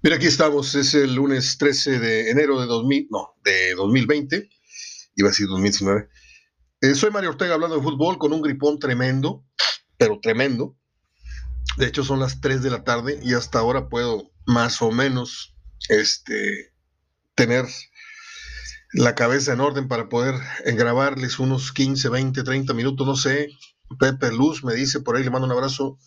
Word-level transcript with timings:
Mira, 0.00 0.14
aquí 0.14 0.26
estamos, 0.26 0.76
es 0.76 0.94
el 0.94 1.16
lunes 1.16 1.58
13 1.58 1.98
de 1.98 2.30
enero 2.30 2.60
de 2.60 2.68
2000, 2.68 3.08
no, 3.10 3.34
de 3.42 3.74
2020, 3.74 4.48
iba 5.16 5.28
a 5.28 5.32
decir 5.32 5.48
2019. 5.48 6.08
Eh, 6.82 6.94
soy 6.94 7.10
Mario 7.10 7.30
Ortega 7.30 7.54
hablando 7.54 7.74
de 7.74 7.82
fútbol 7.82 8.16
con 8.16 8.32
un 8.32 8.40
gripón 8.40 8.78
tremendo, 8.78 9.44
pero 9.96 10.20
tremendo. 10.22 10.76
De 11.78 11.86
hecho, 11.86 12.04
son 12.04 12.20
las 12.20 12.40
3 12.40 12.62
de 12.62 12.70
la 12.70 12.84
tarde 12.84 13.18
y 13.24 13.34
hasta 13.34 13.58
ahora 13.58 13.88
puedo 13.88 14.30
más 14.46 14.80
o 14.82 14.92
menos 14.92 15.56
este, 15.88 16.72
tener 17.34 17.66
la 18.92 19.16
cabeza 19.16 19.52
en 19.52 19.60
orden 19.60 19.88
para 19.88 20.08
poder 20.08 20.36
grabarles 20.64 21.40
unos 21.40 21.72
15, 21.72 22.08
20, 22.08 22.44
30 22.44 22.72
minutos, 22.72 23.04
no 23.04 23.16
sé. 23.16 23.48
Pepe 23.98 24.30
Luz 24.30 24.62
me 24.62 24.74
dice 24.74 25.00
por 25.00 25.16
ahí, 25.16 25.24
le 25.24 25.30
mando 25.30 25.46
un 25.46 25.52
abrazo, 25.52 25.98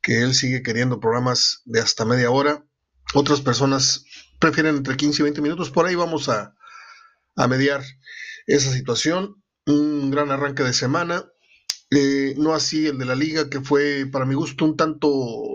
que 0.00 0.22
él 0.22 0.34
sigue 0.34 0.62
queriendo 0.62 0.98
programas 0.98 1.60
de 1.66 1.80
hasta 1.80 2.06
media 2.06 2.30
hora. 2.30 2.64
Otras 3.14 3.40
personas 3.40 4.04
prefieren 4.38 4.76
entre 4.76 4.96
15 4.96 5.22
y 5.22 5.24
20 5.24 5.40
minutos. 5.40 5.70
Por 5.70 5.86
ahí 5.86 5.94
vamos 5.94 6.28
a, 6.28 6.54
a 7.36 7.48
mediar 7.48 7.82
esa 8.46 8.72
situación. 8.72 9.42
Un 9.66 10.10
gran 10.10 10.30
arranque 10.30 10.62
de 10.62 10.72
semana. 10.72 11.24
Eh, 11.90 12.34
no 12.36 12.54
así 12.54 12.86
el 12.86 12.98
de 12.98 13.06
la 13.06 13.14
liga, 13.14 13.48
que 13.48 13.60
fue 13.60 14.06
para 14.10 14.26
mi 14.26 14.34
gusto 14.34 14.64
un 14.64 14.76
tanto 14.76 15.08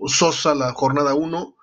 sosa 0.07 0.55
la 0.55 0.73
jornada 0.73 1.13
1, 1.13 1.55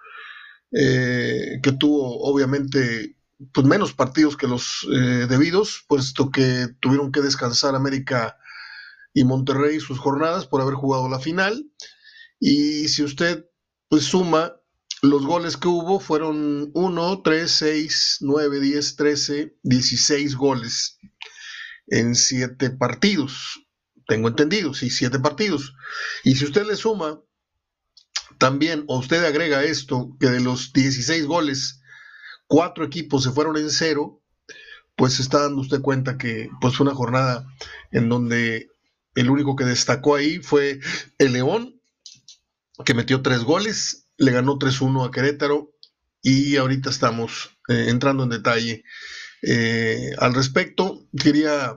eh, 0.72 1.58
que 1.62 1.72
tuvo 1.72 2.20
obviamente 2.22 3.16
pues, 3.52 3.66
menos 3.66 3.92
partidos 3.92 4.36
que 4.36 4.46
los 4.46 4.86
eh, 4.92 5.26
debidos, 5.28 5.84
puesto 5.88 6.30
que 6.30 6.68
tuvieron 6.80 7.10
que 7.10 7.20
descansar 7.20 7.74
América 7.74 8.36
y 9.12 9.24
Monterrey 9.24 9.80
sus 9.80 9.98
jornadas 9.98 10.46
por 10.46 10.60
haber 10.60 10.74
jugado 10.74 11.08
la 11.08 11.18
final. 11.18 11.68
Y 12.38 12.88
si 12.88 13.02
usted 13.02 13.46
pues 13.88 14.04
suma 14.04 14.59
los 15.02 15.24
goles 15.24 15.56
que 15.56 15.68
hubo 15.68 16.00
fueron 16.00 16.70
1, 16.74 17.22
3, 17.22 17.50
6, 17.50 18.16
9, 18.20 18.60
10, 18.60 18.96
13, 18.96 19.56
16 19.62 20.36
goles 20.36 20.98
en 21.86 22.14
7 22.14 22.70
partidos. 22.70 23.66
Tengo 24.06 24.28
entendido, 24.28 24.74
sí, 24.74 24.90
7 24.90 25.18
partidos. 25.20 25.74
Y 26.24 26.36
si 26.36 26.44
usted 26.44 26.66
le 26.66 26.76
suma 26.76 27.20
también, 28.38 28.84
o 28.88 28.98
usted 28.98 29.24
agrega 29.24 29.64
esto, 29.64 30.16
que 30.18 30.28
de 30.28 30.40
los 30.40 30.72
16 30.72 31.26
goles, 31.26 31.80
4 32.46 32.84
equipos 32.84 33.22
se 33.22 33.30
fueron 33.30 33.56
en 33.56 33.70
cero, 33.70 34.22
pues 34.96 35.20
está 35.20 35.42
dando 35.42 35.60
usted 35.62 35.80
cuenta 35.80 36.18
que 36.18 36.50
pues 36.60 36.76
fue 36.76 36.86
una 36.86 36.94
jornada 36.94 37.46
en 37.90 38.08
donde 38.08 38.68
el 39.14 39.30
único 39.30 39.56
que 39.56 39.64
destacó 39.64 40.16
ahí 40.16 40.40
fue 40.40 40.80
el 41.18 41.32
León, 41.32 41.80
que 42.84 42.94
metió 42.94 43.22
3 43.22 43.44
goles, 43.44 44.08
le 44.20 44.32
ganó 44.32 44.58
3-1 44.58 45.08
a 45.08 45.10
Querétaro 45.10 45.72
y 46.22 46.56
ahorita 46.56 46.90
estamos 46.90 47.58
eh, 47.68 47.86
entrando 47.88 48.22
en 48.22 48.28
detalle 48.28 48.84
eh, 49.42 50.12
al 50.18 50.34
respecto. 50.34 51.08
Quería 51.18 51.74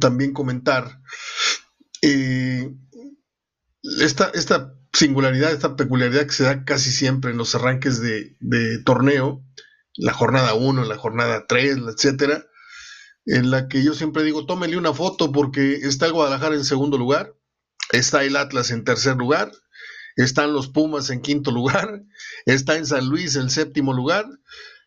también 0.00 0.32
comentar 0.32 1.02
eh, 2.00 2.74
esta, 4.00 4.30
esta, 4.34 4.74
singularidad, 4.94 5.52
esta 5.52 5.76
peculiaridad 5.76 6.24
que 6.24 6.32
se 6.32 6.44
da 6.44 6.64
casi 6.64 6.90
siempre 6.90 7.32
en 7.32 7.36
los 7.36 7.54
arranques 7.54 8.00
de, 8.00 8.78
torneo, 8.84 9.44
la 9.96 10.12
jornada 10.12 10.54
1, 10.54 10.84
la 10.84 10.96
jornada 10.96 11.46
3, 11.48 11.78
etcétera, 11.88 12.46
en 13.26 13.50
la 13.50 13.66
que 13.66 13.82
yo 13.82 13.92
siempre 13.92 14.22
digo, 14.22 14.46
tómele 14.46 14.78
una 14.78 14.94
foto 14.94 15.32
porque 15.32 15.74
está 15.82 16.06
el 16.06 16.12
Guadalajara 16.12 16.54
en 16.54 16.64
segundo 16.64 16.96
lugar, 16.96 17.34
está 17.90 18.22
el 18.22 18.36
Atlas 18.36 18.70
en 18.70 18.84
tercer 18.84 19.16
lugar, 19.16 19.50
están 20.16 20.52
los 20.52 20.68
Pumas 20.68 21.10
en 21.10 21.20
quinto 21.20 21.50
lugar, 21.50 22.02
está 22.46 22.76
en 22.76 22.86
San 22.86 23.08
Luis 23.08 23.36
en 23.36 23.50
séptimo 23.50 23.92
lugar 23.92 24.26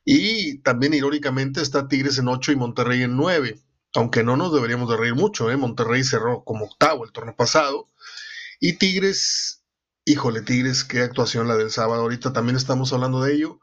y 0.06 0.60
también 0.60 0.94
irónicamente 0.94 1.62
está 1.62 1.88
Tigres 1.88 2.18
en 2.18 2.28
ocho 2.30 2.52
y 2.52 2.56
Monterrey 2.56 3.04
en 3.04 3.18
nueve, 3.18 3.60
aunque 3.94 4.24
no 4.24 4.38
nos 4.38 4.54
deberíamos 4.54 4.90
de 4.90 4.98
reír 4.98 5.16
mucho, 5.16 5.52
¿eh? 5.52 5.58
Monterrey 5.58 6.04
cerró 6.04 6.44
como 6.44 6.66
octavo 6.66 7.04
el 7.04 7.12
torneo 7.12 7.36
pasado 7.36 7.90
y 8.60 8.74
Tigres, 8.74 9.64
híjole 10.06 10.42
Tigres, 10.42 10.84
qué 10.84 11.02
actuación 11.02 11.48
la 11.48 11.58
del 11.58 11.72
sábado, 11.72 12.02
ahorita 12.02 12.34
también 12.34 12.56
estamos 12.56 12.94
hablando 12.94 13.22
de 13.22 13.34
ello. 13.34 13.60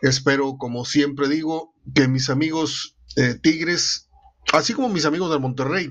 Espero, 0.00 0.56
como 0.58 0.84
siempre 0.84 1.28
digo, 1.28 1.74
que 1.94 2.08
mis 2.08 2.30
amigos 2.30 2.96
eh, 3.16 3.34
Tigres, 3.40 4.08
así 4.52 4.72
como 4.72 4.88
mis 4.88 5.04
amigos 5.04 5.30
del 5.30 5.40
Monterrey, 5.40 5.90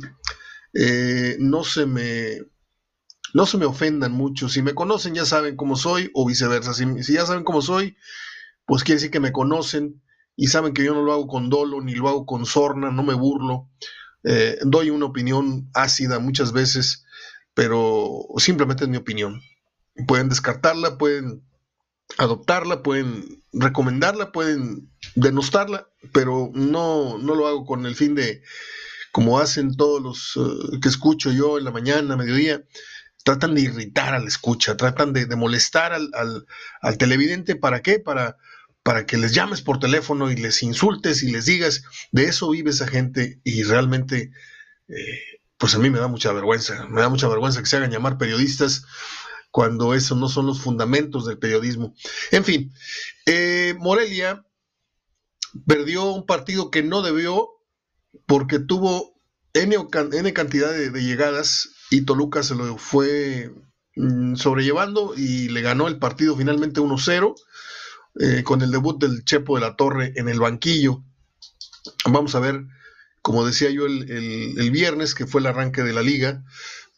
eh, 0.74 1.38
no 1.40 1.64
se 1.64 1.86
me 1.86 2.40
no 3.34 3.46
se 3.46 3.58
me 3.58 3.66
ofendan 3.66 4.12
mucho. 4.12 4.50
Si 4.50 4.62
me 4.62 4.76
conocen 4.76 5.16
ya 5.16 5.26
saben 5.26 5.56
cómo 5.56 5.76
soy 5.76 6.10
o 6.14 6.26
viceversa. 6.26 6.74
Si, 6.74 6.86
ya 7.14 7.26
saben 7.26 7.44
cómo 7.44 7.62
soy, 7.62 7.98
pues 8.66 8.84
quiere 8.84 8.98
decir 8.98 9.12
que 9.12 9.20
me 9.20 9.32
conocen 9.32 10.02
y 10.36 10.48
saben 10.48 10.74
que 10.74 10.84
yo 10.84 10.94
no 10.94 11.04
lo 11.04 11.14
hago 11.14 11.28
con 11.28 11.50
dolo 11.50 11.82
ni 11.82 11.94
lo 11.94 12.10
hago 12.10 12.26
con 12.26 12.46
sorna, 12.46 12.92
no 12.92 13.04
me 13.04 13.14
burlo. 13.14 13.70
Eh, 14.24 14.60
doy 14.64 14.90
una 14.90 15.06
opinión 15.06 15.70
ácida 15.74 16.20
muchas 16.20 16.52
veces, 16.52 17.06
pero 17.54 18.26
simplemente 18.38 18.84
es 18.84 18.90
mi 18.90 18.98
opinión. 18.98 19.42
Pueden 20.08 20.30
descartarla, 20.30 20.98
pueden 20.98 21.44
adoptarla, 22.18 22.84
pueden 22.84 23.44
recomendarla, 23.54 24.32
pueden 24.32 24.92
denostarla, 25.16 25.88
pero 26.14 26.50
no, 26.54 27.18
no 27.18 27.36
lo 27.36 27.48
hago 27.48 27.66
con 27.66 27.86
el 27.86 27.96
fin 27.96 28.16
de, 28.16 28.42
como 29.12 29.40
hacen 29.40 29.76
todos 29.76 30.02
los 30.02 30.38
eh, 30.38 30.80
que 30.82 30.90
escucho 30.90 31.32
yo 31.32 31.58
en 31.58 31.66
la 31.66 31.72
mañana, 31.72 32.16
mediodía, 32.16 32.64
tratan 33.24 33.56
de 33.56 33.62
irritar 33.62 34.14
al 34.14 34.28
escucha, 34.28 34.78
tratan 34.78 35.14
de, 35.14 35.28
molestar 35.36 35.94
al, 35.94 36.98
televidente, 36.98 37.56
¿para 37.56 37.82
qué? 37.82 38.00
Para, 38.00 38.38
para 38.84 39.06
que 39.06 39.18
les 39.18 39.34
llames 39.34 39.62
por 39.62 39.80
teléfono 39.80 40.32
y 40.32 40.36
les 40.36 40.64
insultes 40.64 41.24
y 41.24 41.32
les 41.32 41.46
digas, 41.46 41.84
de 42.12 42.26
eso 42.26 42.50
vive 42.50 42.72
esa 42.72 42.88
gente 42.88 43.40
y 43.44 43.64
realmente, 43.64 44.32
eh, 44.88 45.20
pues 45.58 45.76
a 45.76 45.80
mí 45.80 45.90
me 45.90 46.00
da 46.00 46.08
mucha 46.08 46.32
vergüenza, 46.34 46.88
me 46.88 47.02
da 47.02 47.10
mucha 47.10 47.28
vergüenza 47.28 47.60
que 47.62 47.68
se 47.68 47.78
hagan 47.78 47.92
llamar 47.92 48.18
periodistas 48.18 48.84
cuando 49.52 49.94
esos 49.94 50.18
no 50.18 50.30
son 50.30 50.48
los 50.48 50.62
fundamentos 50.62 51.26
del 51.26 51.38
periodismo. 51.38 51.94
En 52.32 52.44
fin, 52.44 52.74
eh, 53.26 53.76
Morelia 53.78 54.46
perdió 55.68 56.12
un 56.12 56.26
partido 56.26 56.72
que 56.72 56.82
no 56.82 57.02
debió 57.02 57.50
porque 58.26 58.60
tuvo 58.60 59.21
N, 59.54 60.34
cantidad 60.34 60.72
de, 60.72 60.92
llegadas 61.02 61.70
y 61.90 62.02
Toluca 62.02 62.42
se 62.44 62.56
lo 62.56 62.78
fue 62.78 63.52
mm, 63.96 64.36
sobrellevando 64.36 65.14
y 65.16 65.50
le 65.50 65.62
ganó 65.62 65.88
el 65.88 66.00
partido 66.00 66.38
finalmente 66.38 66.80
1-0 66.80 67.36
eh, 68.20 68.44
con 68.44 68.62
el 68.62 68.72
debut 68.72 69.00
del 69.00 69.26
Chepo 69.26 69.56
de 69.56 69.62
la 69.62 69.76
Torre 69.76 70.14
en 70.16 70.30
el 70.30 70.40
banquillo. 70.40 71.04
Vamos 72.06 72.36
a 72.36 72.40
ver, 72.40 72.66
como 73.22 73.46
decía 73.46 73.70
yo 73.70 73.86
el, 73.86 74.72
viernes, 74.72 75.16
que 75.16 75.28
fue 75.28 75.42
el 75.42 75.48
arranque 75.48 75.84
de 75.84 75.94
la 75.94 76.02
liga, 76.02 76.44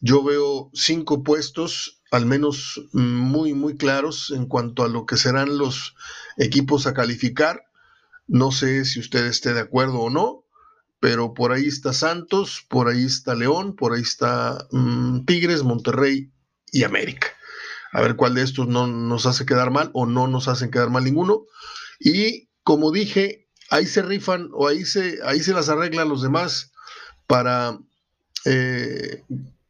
yo 0.00 0.22
veo 0.22 0.70
cinco 0.74 1.22
puestos 1.22 2.02
al 2.12 2.26
menos 2.26 2.80
mm, 2.92 3.00
muy, 3.00 3.52
muy 3.54 3.76
claros 3.76 4.30
en 4.30 4.46
cuanto 4.46 4.84
a 4.84 4.88
lo 4.88 5.06
que 5.06 5.16
serán 5.16 5.58
los 5.58 5.96
equipos 6.36 6.86
a 6.86 6.94
calificar. 6.94 7.64
No 8.28 8.52
sé 8.52 8.84
si 8.84 9.00
usted 9.00 9.26
esté 9.26 9.54
de 9.54 9.60
acuerdo 9.60 9.98
o 9.98 10.10
no, 10.10 10.43
pero 11.04 11.34
por 11.34 11.52
ahí 11.52 11.66
está 11.66 11.92
Santos, 11.92 12.64
por 12.66 12.88
ahí 12.88 13.04
está 13.04 13.34
León, 13.34 13.76
por 13.76 13.92
ahí 13.92 14.00
está 14.00 14.66
mm, 14.70 15.26
Tigres, 15.26 15.62
Monterrey 15.62 16.32
y 16.72 16.82
América. 16.84 17.26
A 17.92 18.00
ver 18.00 18.16
cuál 18.16 18.34
de 18.34 18.40
estos 18.40 18.68
no 18.68 18.86
nos 18.86 19.26
hace 19.26 19.44
quedar 19.44 19.70
mal 19.70 19.90
o 19.92 20.06
no 20.06 20.28
nos 20.28 20.48
hacen 20.48 20.70
quedar 20.70 20.88
mal 20.88 21.04
ninguno. 21.04 21.44
Y 22.00 22.48
como 22.62 22.90
dije, 22.90 23.50
ahí 23.68 23.84
se 23.84 24.00
rifan 24.00 24.48
o 24.54 24.66
ahí 24.66 24.86
se, 24.86 25.18
ahí 25.26 25.40
se 25.40 25.52
las 25.52 25.68
arreglan 25.68 26.08
los 26.08 26.22
demás 26.22 26.72
para 27.26 27.78
eh, 28.46 29.24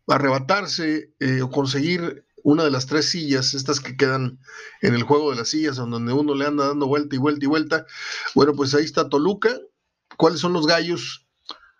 arrebatarse 0.06 1.14
eh, 1.18 1.42
o 1.42 1.50
conseguir 1.50 2.26
una 2.44 2.62
de 2.62 2.70
las 2.70 2.86
tres 2.86 3.10
sillas, 3.10 3.54
estas 3.54 3.80
que 3.80 3.96
quedan 3.96 4.38
en 4.82 4.94
el 4.94 5.02
juego 5.02 5.32
de 5.32 5.38
las 5.38 5.48
sillas, 5.48 5.74
donde 5.78 6.12
uno 6.12 6.36
le 6.36 6.46
anda 6.46 6.68
dando 6.68 6.86
vuelta 6.86 7.16
y 7.16 7.18
vuelta 7.18 7.44
y 7.44 7.48
vuelta. 7.48 7.86
Bueno, 8.36 8.52
pues 8.52 8.72
ahí 8.72 8.84
está 8.84 9.08
Toluca. 9.08 9.58
¿Cuáles 10.16 10.38
son 10.38 10.52
los 10.52 10.68
gallos? 10.68 11.23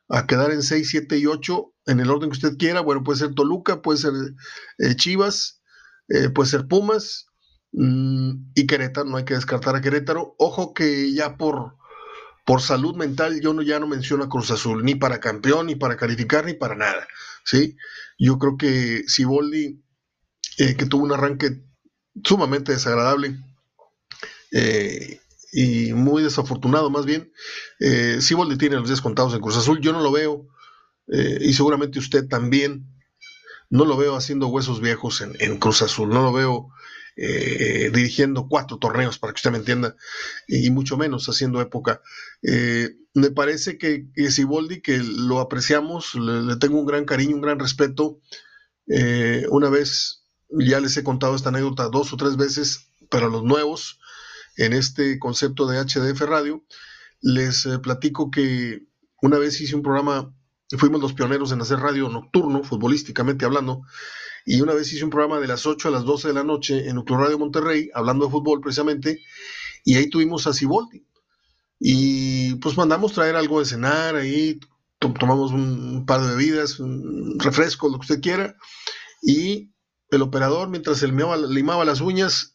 A 0.08 0.26
quedar 0.26 0.50
en 0.50 0.62
6, 0.62 0.88
7 0.88 1.18
y 1.18 1.26
8 1.26 1.72
en 1.86 2.00
el 2.00 2.10
orden 2.10 2.30
que 2.30 2.36
usted 2.36 2.56
quiera. 2.56 2.80
Bueno, 2.80 3.02
puede 3.02 3.18
ser 3.18 3.34
Toluca, 3.34 3.82
puede 3.82 3.98
ser 3.98 4.12
eh, 4.78 4.96
Chivas, 4.96 5.62
eh, 6.08 6.28
puede 6.30 6.50
ser 6.50 6.66
Pumas 6.66 7.26
mm, 7.72 8.52
y 8.54 8.66
Querétaro. 8.66 9.08
No 9.08 9.16
hay 9.16 9.24
que 9.24 9.34
descartar 9.34 9.76
a 9.76 9.80
Querétaro. 9.80 10.34
Ojo 10.38 10.74
que 10.74 11.12
ya 11.12 11.36
por, 11.36 11.76
por 12.44 12.60
salud 12.60 12.96
mental 12.96 13.40
yo 13.40 13.54
no, 13.54 13.62
ya 13.62 13.80
no 13.80 13.86
menciono 13.86 14.24
a 14.24 14.28
Cruz 14.28 14.50
Azul, 14.50 14.84
ni 14.84 14.94
para 14.94 15.20
campeón, 15.20 15.66
ni 15.66 15.74
para 15.74 15.96
calificar, 15.96 16.44
ni 16.44 16.54
para 16.54 16.74
nada. 16.74 17.06
¿sí? 17.44 17.76
Yo 18.18 18.38
creo 18.38 18.56
que 18.56 19.04
Siboldi, 19.06 19.82
eh, 20.58 20.76
que 20.76 20.86
tuvo 20.86 21.04
un 21.04 21.12
arranque 21.12 21.62
sumamente 22.22 22.72
desagradable, 22.72 23.36
eh, 24.52 25.20
y 25.54 25.92
muy 25.92 26.22
desafortunado 26.24 26.90
más 26.90 27.06
bien. 27.06 27.32
Eh, 27.78 28.18
Siboldi 28.20 28.58
tiene 28.58 28.76
los 28.76 28.88
días 28.88 29.00
contados 29.00 29.34
en 29.34 29.40
Cruz 29.40 29.56
Azul, 29.56 29.80
yo 29.80 29.92
no 29.92 30.00
lo 30.00 30.10
veo, 30.10 30.48
eh, 31.12 31.38
y 31.40 31.52
seguramente 31.52 32.00
usted 32.00 32.26
también, 32.26 32.86
no 33.70 33.84
lo 33.84 33.96
veo 33.96 34.16
haciendo 34.16 34.48
huesos 34.48 34.80
viejos 34.80 35.20
en, 35.20 35.58
Cruz 35.58 35.82
Azul, 35.82 36.08
no 36.08 36.22
lo 36.22 36.32
veo 36.32 36.68
eh, 37.16 37.90
dirigiendo 37.94 38.48
cuatro 38.48 38.78
torneos, 38.78 39.18
para 39.18 39.32
que 39.32 39.38
usted 39.38 39.52
me 39.52 39.58
entienda, 39.58 39.96
y 40.48 40.70
mucho 40.70 40.96
menos 40.96 41.28
haciendo 41.28 41.60
época. 41.60 42.02
Eh, 42.42 42.90
me 43.14 43.30
parece 43.30 43.78
que, 43.78 44.06
Siboldi, 44.30 44.80
que 44.80 44.98
lo 44.98 45.38
apreciamos, 45.38 46.16
le, 46.16 46.56
tengo 46.56 46.80
un 46.80 46.86
gran 46.86 47.04
cariño, 47.04 47.36
un 47.36 47.42
gran 47.42 47.60
respeto. 47.60 48.20
Eh, 48.88 49.46
una 49.50 49.70
vez, 49.70 50.24
ya 50.50 50.80
les 50.80 50.96
he 50.96 51.04
contado 51.04 51.36
esta 51.36 51.50
anécdota 51.50 51.88
dos 51.88 52.12
o 52.12 52.16
tres 52.16 52.36
veces, 52.36 52.88
para 53.08 53.28
los 53.28 53.44
nuevos, 53.44 54.00
en 54.56 54.72
este 54.72 55.18
concepto 55.18 55.66
de 55.66 55.78
HDF 55.78 56.20
Radio, 56.22 56.64
les 57.20 57.66
platico 57.82 58.30
que 58.30 58.86
una 59.22 59.38
vez 59.38 59.60
hice 59.60 59.74
un 59.74 59.82
programa, 59.82 60.34
fuimos 60.78 61.00
los 61.00 61.14
pioneros 61.14 61.52
en 61.52 61.60
hacer 61.60 61.78
radio 61.78 62.08
nocturno, 62.08 62.62
futbolísticamente 62.62 63.44
hablando, 63.44 63.82
y 64.44 64.60
una 64.60 64.74
vez 64.74 64.92
hice 64.92 65.04
un 65.04 65.10
programa 65.10 65.40
de 65.40 65.46
las 65.46 65.64
8 65.64 65.88
a 65.88 65.90
las 65.90 66.04
12 66.04 66.28
de 66.28 66.34
la 66.34 66.44
noche 66.44 66.88
en 66.88 66.96
Nucleo 66.96 67.18
Radio 67.18 67.38
Monterrey, 67.38 67.90
hablando 67.94 68.26
de 68.26 68.30
fútbol 68.30 68.60
precisamente, 68.60 69.22
y 69.84 69.96
ahí 69.96 70.10
tuvimos 70.10 70.46
a 70.46 70.52
Ciboldi. 70.52 71.06
Y 71.80 72.54
pues 72.56 72.76
mandamos 72.76 73.12
traer 73.12 73.36
algo 73.36 73.60
de 73.60 73.66
cenar, 73.66 74.16
ahí 74.16 74.60
tomamos 74.98 75.52
un 75.52 76.04
par 76.06 76.20
de 76.20 76.36
bebidas, 76.36 76.78
un 76.78 77.38
refresco, 77.38 77.88
lo 77.88 77.94
que 77.94 78.04
usted 78.04 78.20
quiera, 78.20 78.54
y 79.22 79.72
el 80.10 80.22
operador, 80.22 80.68
mientras 80.68 81.02
él 81.02 81.16
limaba 81.48 81.84
las 81.84 82.00
uñas, 82.00 82.53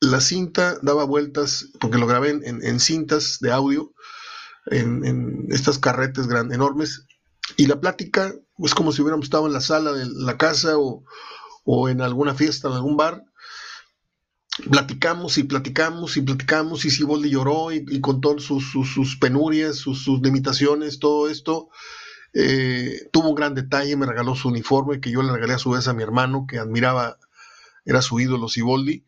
la 0.00 0.20
cinta 0.20 0.78
daba 0.82 1.04
vueltas, 1.04 1.68
porque 1.80 1.98
lo 1.98 2.06
grabé 2.06 2.30
en, 2.30 2.80
cintas 2.80 3.38
de 3.40 3.52
audio, 3.52 3.92
en, 4.66 5.46
estas 5.50 5.78
carretes 5.78 6.26
grandes, 6.26 6.56
enormes, 6.56 7.06
y 7.56 7.66
la 7.66 7.80
plática 7.80 8.34
es 8.58 8.74
como 8.74 8.92
si 8.92 9.02
hubiéramos 9.02 9.26
estado 9.26 9.46
en 9.46 9.52
la 9.52 9.60
sala 9.60 9.92
de 9.92 10.06
la 10.06 10.36
casa 10.36 10.74
o, 10.76 11.88
en 11.88 12.00
alguna 12.00 12.34
fiesta, 12.34 12.68
en 12.68 12.74
algún 12.74 12.96
bar. 12.96 13.24
Platicamos 14.70 15.36
y 15.36 15.42
platicamos 15.42 16.16
y 16.16 16.22
platicamos 16.22 16.84
y 16.86 16.90
Siboldi 16.90 17.28
lloró 17.28 17.72
y, 17.72 17.84
y 17.88 18.00
con 18.00 18.22
todas 18.22 18.42
sus, 18.42 19.16
penurias, 19.20 19.76
sus, 19.76 20.06
limitaciones, 20.22 20.98
todo 20.98 21.28
esto. 21.28 21.68
Eh, 22.32 23.08
tuvo 23.12 23.30
un 23.30 23.34
gran 23.34 23.54
detalle, 23.54 23.96
me 23.96 24.06
regaló 24.06 24.34
su 24.34 24.48
uniforme 24.48 25.00
que 25.00 25.10
yo 25.10 25.22
le 25.22 25.32
regalé 25.32 25.54
a 25.54 25.58
su 25.58 25.70
vez 25.70 25.88
a 25.88 25.94
mi 25.94 26.02
hermano 26.02 26.46
que 26.48 26.58
admiraba, 26.58 27.18
era 27.84 28.02
su 28.02 28.18
ídolo 28.18 28.48
Siboldi. 28.48 29.04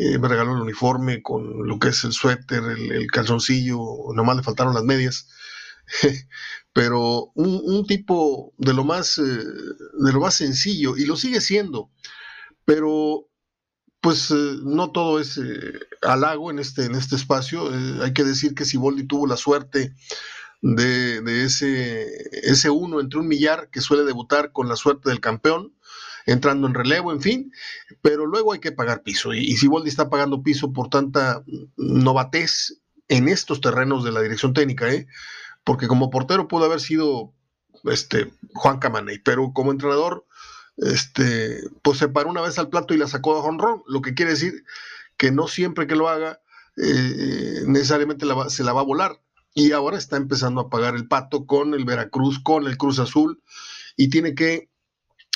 Eh, 0.00 0.16
me 0.16 0.28
regaló 0.28 0.54
el 0.54 0.62
uniforme 0.62 1.22
con 1.22 1.66
lo 1.66 1.80
que 1.80 1.88
es 1.88 2.04
el 2.04 2.12
suéter, 2.12 2.62
el, 2.62 3.10
calzoncillo, 3.10 3.80
nomás 4.14 4.36
le 4.36 4.44
faltaron 4.44 4.72
las 4.72 4.84
medias. 4.84 5.28
pero 6.72 7.32
un, 7.34 7.84
tipo 7.86 8.52
de 8.58 8.74
lo 8.74 8.84
más 8.84 9.18
eh, 9.18 9.22
de 9.22 10.12
lo 10.12 10.20
más 10.20 10.34
sencillo 10.34 10.96
y 10.96 11.06
lo 11.06 11.16
sigue 11.16 11.40
siendo 11.40 11.90
pero 12.66 13.26
pues 14.02 14.30
eh, 14.30 14.56
no 14.62 14.92
todo 14.92 15.18
es 15.18 15.40
halago 16.02 16.50
en 16.50 16.58
este 16.58 16.84
en 16.84 16.94
este 16.94 17.16
espacio 17.16 17.70
hay 18.02 18.12
que 18.12 18.22
decir 18.22 18.54
que 18.54 18.66
Siboldi 18.66 19.06
tuvo 19.06 19.26
la 19.26 19.38
suerte 19.38 19.94
de, 20.60 21.22
de, 21.22 21.44
ese 21.44 22.06
ese 22.42 22.68
uno 22.68 23.00
entre 23.00 23.18
un 23.18 23.28
millar 23.28 23.70
que 23.70 23.80
suele 23.80 24.04
debutar 24.04 24.52
con 24.52 24.68
la 24.68 24.76
suerte 24.76 25.08
del 25.08 25.20
campeón 25.20 25.72
entrando 26.28 26.66
en 26.66 26.74
relevo, 26.74 27.12
en 27.12 27.20
fin, 27.20 27.52
pero 28.02 28.26
luego 28.26 28.52
hay 28.52 28.60
que 28.60 28.72
pagar 28.72 29.02
piso 29.02 29.32
y, 29.32 29.38
y 29.38 29.56
Siboldi 29.56 29.88
está 29.88 30.10
pagando 30.10 30.42
piso 30.42 30.72
por 30.72 30.90
tanta 30.90 31.42
novatez 31.76 32.80
en 33.08 33.28
estos 33.28 33.60
terrenos 33.60 34.04
de 34.04 34.12
la 34.12 34.20
dirección 34.20 34.52
técnica, 34.52 34.92
¿eh? 34.92 35.06
porque 35.64 35.88
como 35.88 36.10
portero 36.10 36.46
pudo 36.46 36.66
haber 36.66 36.80
sido 36.80 37.32
este, 37.84 38.30
Juan 38.54 38.78
Camaney, 38.78 39.18
pero 39.20 39.52
como 39.52 39.72
entrenador, 39.72 40.26
este, 40.76 41.62
pues 41.82 41.98
se 41.98 42.08
paró 42.08 42.30
una 42.30 42.42
vez 42.42 42.58
al 42.58 42.68
plato 42.68 42.94
y 42.94 42.98
la 42.98 43.08
sacó 43.08 43.34
de 43.34 43.48
honrón, 43.48 43.82
lo 43.86 44.02
que 44.02 44.14
quiere 44.14 44.32
decir 44.32 44.64
que 45.16 45.32
no 45.32 45.48
siempre 45.48 45.86
que 45.86 45.96
lo 45.96 46.08
haga 46.08 46.40
eh, 46.76 47.62
necesariamente 47.66 48.26
se 48.48 48.64
la 48.64 48.72
va 48.72 48.80
a 48.82 48.84
volar. 48.84 49.20
Y 49.54 49.72
ahora 49.72 49.98
está 49.98 50.16
empezando 50.16 50.60
a 50.60 50.70
pagar 50.70 50.94
el 50.94 51.08
pato 51.08 51.46
con 51.46 51.74
el 51.74 51.84
Veracruz, 51.84 52.38
con 52.38 52.66
el 52.66 52.76
Cruz 52.76 52.98
Azul, 53.00 53.42
y 53.96 54.10
tiene 54.10 54.34
que 54.34 54.70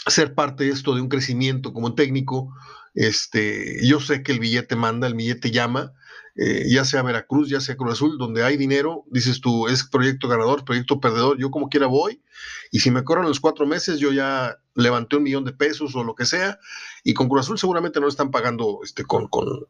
ser 0.06 0.34
parte 0.34 0.64
de 0.64 0.70
esto 0.70 0.94
de 0.94 1.00
un 1.00 1.08
crecimiento 1.08 1.72
como 1.72 1.94
técnico. 1.94 2.54
Este, 2.94 3.86
yo 3.86 4.00
sé 4.00 4.22
que 4.22 4.32
el 4.32 4.40
billete 4.40 4.76
manda, 4.76 5.06
el 5.06 5.14
billete 5.14 5.50
llama, 5.50 5.92
eh, 6.34 6.64
ya 6.68 6.84
sea 6.84 7.02
Veracruz, 7.02 7.50
ya 7.50 7.60
sea 7.60 7.76
Cruz 7.76 7.92
Azul, 7.92 8.16
donde 8.18 8.42
hay 8.42 8.56
dinero, 8.56 9.04
dices 9.10 9.40
tú, 9.40 9.68
es 9.68 9.84
proyecto 9.84 10.28
ganador, 10.28 10.64
proyecto 10.64 10.98
perdedor, 10.98 11.38
yo 11.38 11.50
como 11.50 11.68
quiera 11.68 11.86
voy, 11.86 12.22
y 12.70 12.80
si 12.80 12.90
me 12.90 13.04
corren 13.04 13.26
los 13.26 13.40
cuatro 13.40 13.66
meses, 13.66 13.98
yo 13.98 14.12
ya 14.12 14.56
levanté 14.74 15.16
un 15.16 15.24
millón 15.24 15.44
de 15.44 15.52
pesos 15.52 15.94
o 15.94 16.04
lo 16.04 16.14
que 16.14 16.24
sea, 16.24 16.58
y 17.04 17.12
con 17.12 17.28
Cruz 17.28 17.42
Azul 17.42 17.58
seguramente 17.58 18.00
no 18.00 18.08
están 18.08 18.30
pagando 18.30 18.80
este, 18.82 19.04
con, 19.04 19.28
con 19.28 19.66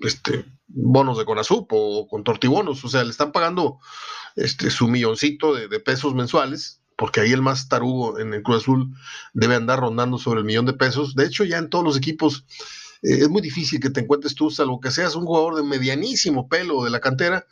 este, 0.00 0.44
bonos 0.66 1.18
de 1.18 1.24
Conasup 1.24 1.68
o 1.70 2.08
con 2.08 2.24
tortibonos, 2.24 2.84
o 2.84 2.88
sea, 2.88 3.04
le 3.04 3.10
están 3.10 3.30
pagando 3.30 3.78
este, 4.34 4.70
su 4.70 4.88
milloncito 4.88 5.54
de, 5.54 5.68
de 5.68 5.78
pesos 5.78 6.14
mensuales, 6.14 6.79
porque 7.00 7.22
ahí 7.22 7.32
el 7.32 7.40
más 7.40 7.66
tarugo 7.66 8.18
en 8.18 8.34
el 8.34 8.42
Cruz 8.42 8.58
Azul 8.58 8.94
debe 9.32 9.54
andar 9.54 9.80
rondando 9.80 10.18
sobre 10.18 10.40
el 10.40 10.44
millón 10.44 10.66
de 10.66 10.74
pesos. 10.74 11.14
De 11.14 11.24
hecho, 11.24 11.44
ya 11.44 11.56
en 11.56 11.70
todos 11.70 11.82
los 11.82 11.96
equipos 11.96 12.44
eh, 13.00 13.20
es 13.22 13.28
muy 13.30 13.40
difícil 13.40 13.80
que 13.80 13.88
te 13.88 14.00
encuentres 14.00 14.34
tú, 14.34 14.50
salvo 14.50 14.82
que 14.82 14.90
seas 14.90 15.14
un 15.14 15.24
jugador 15.24 15.56
de 15.56 15.62
medianísimo 15.62 16.46
pelo 16.46 16.84
de 16.84 16.90
la 16.90 17.00
cantera, 17.00 17.46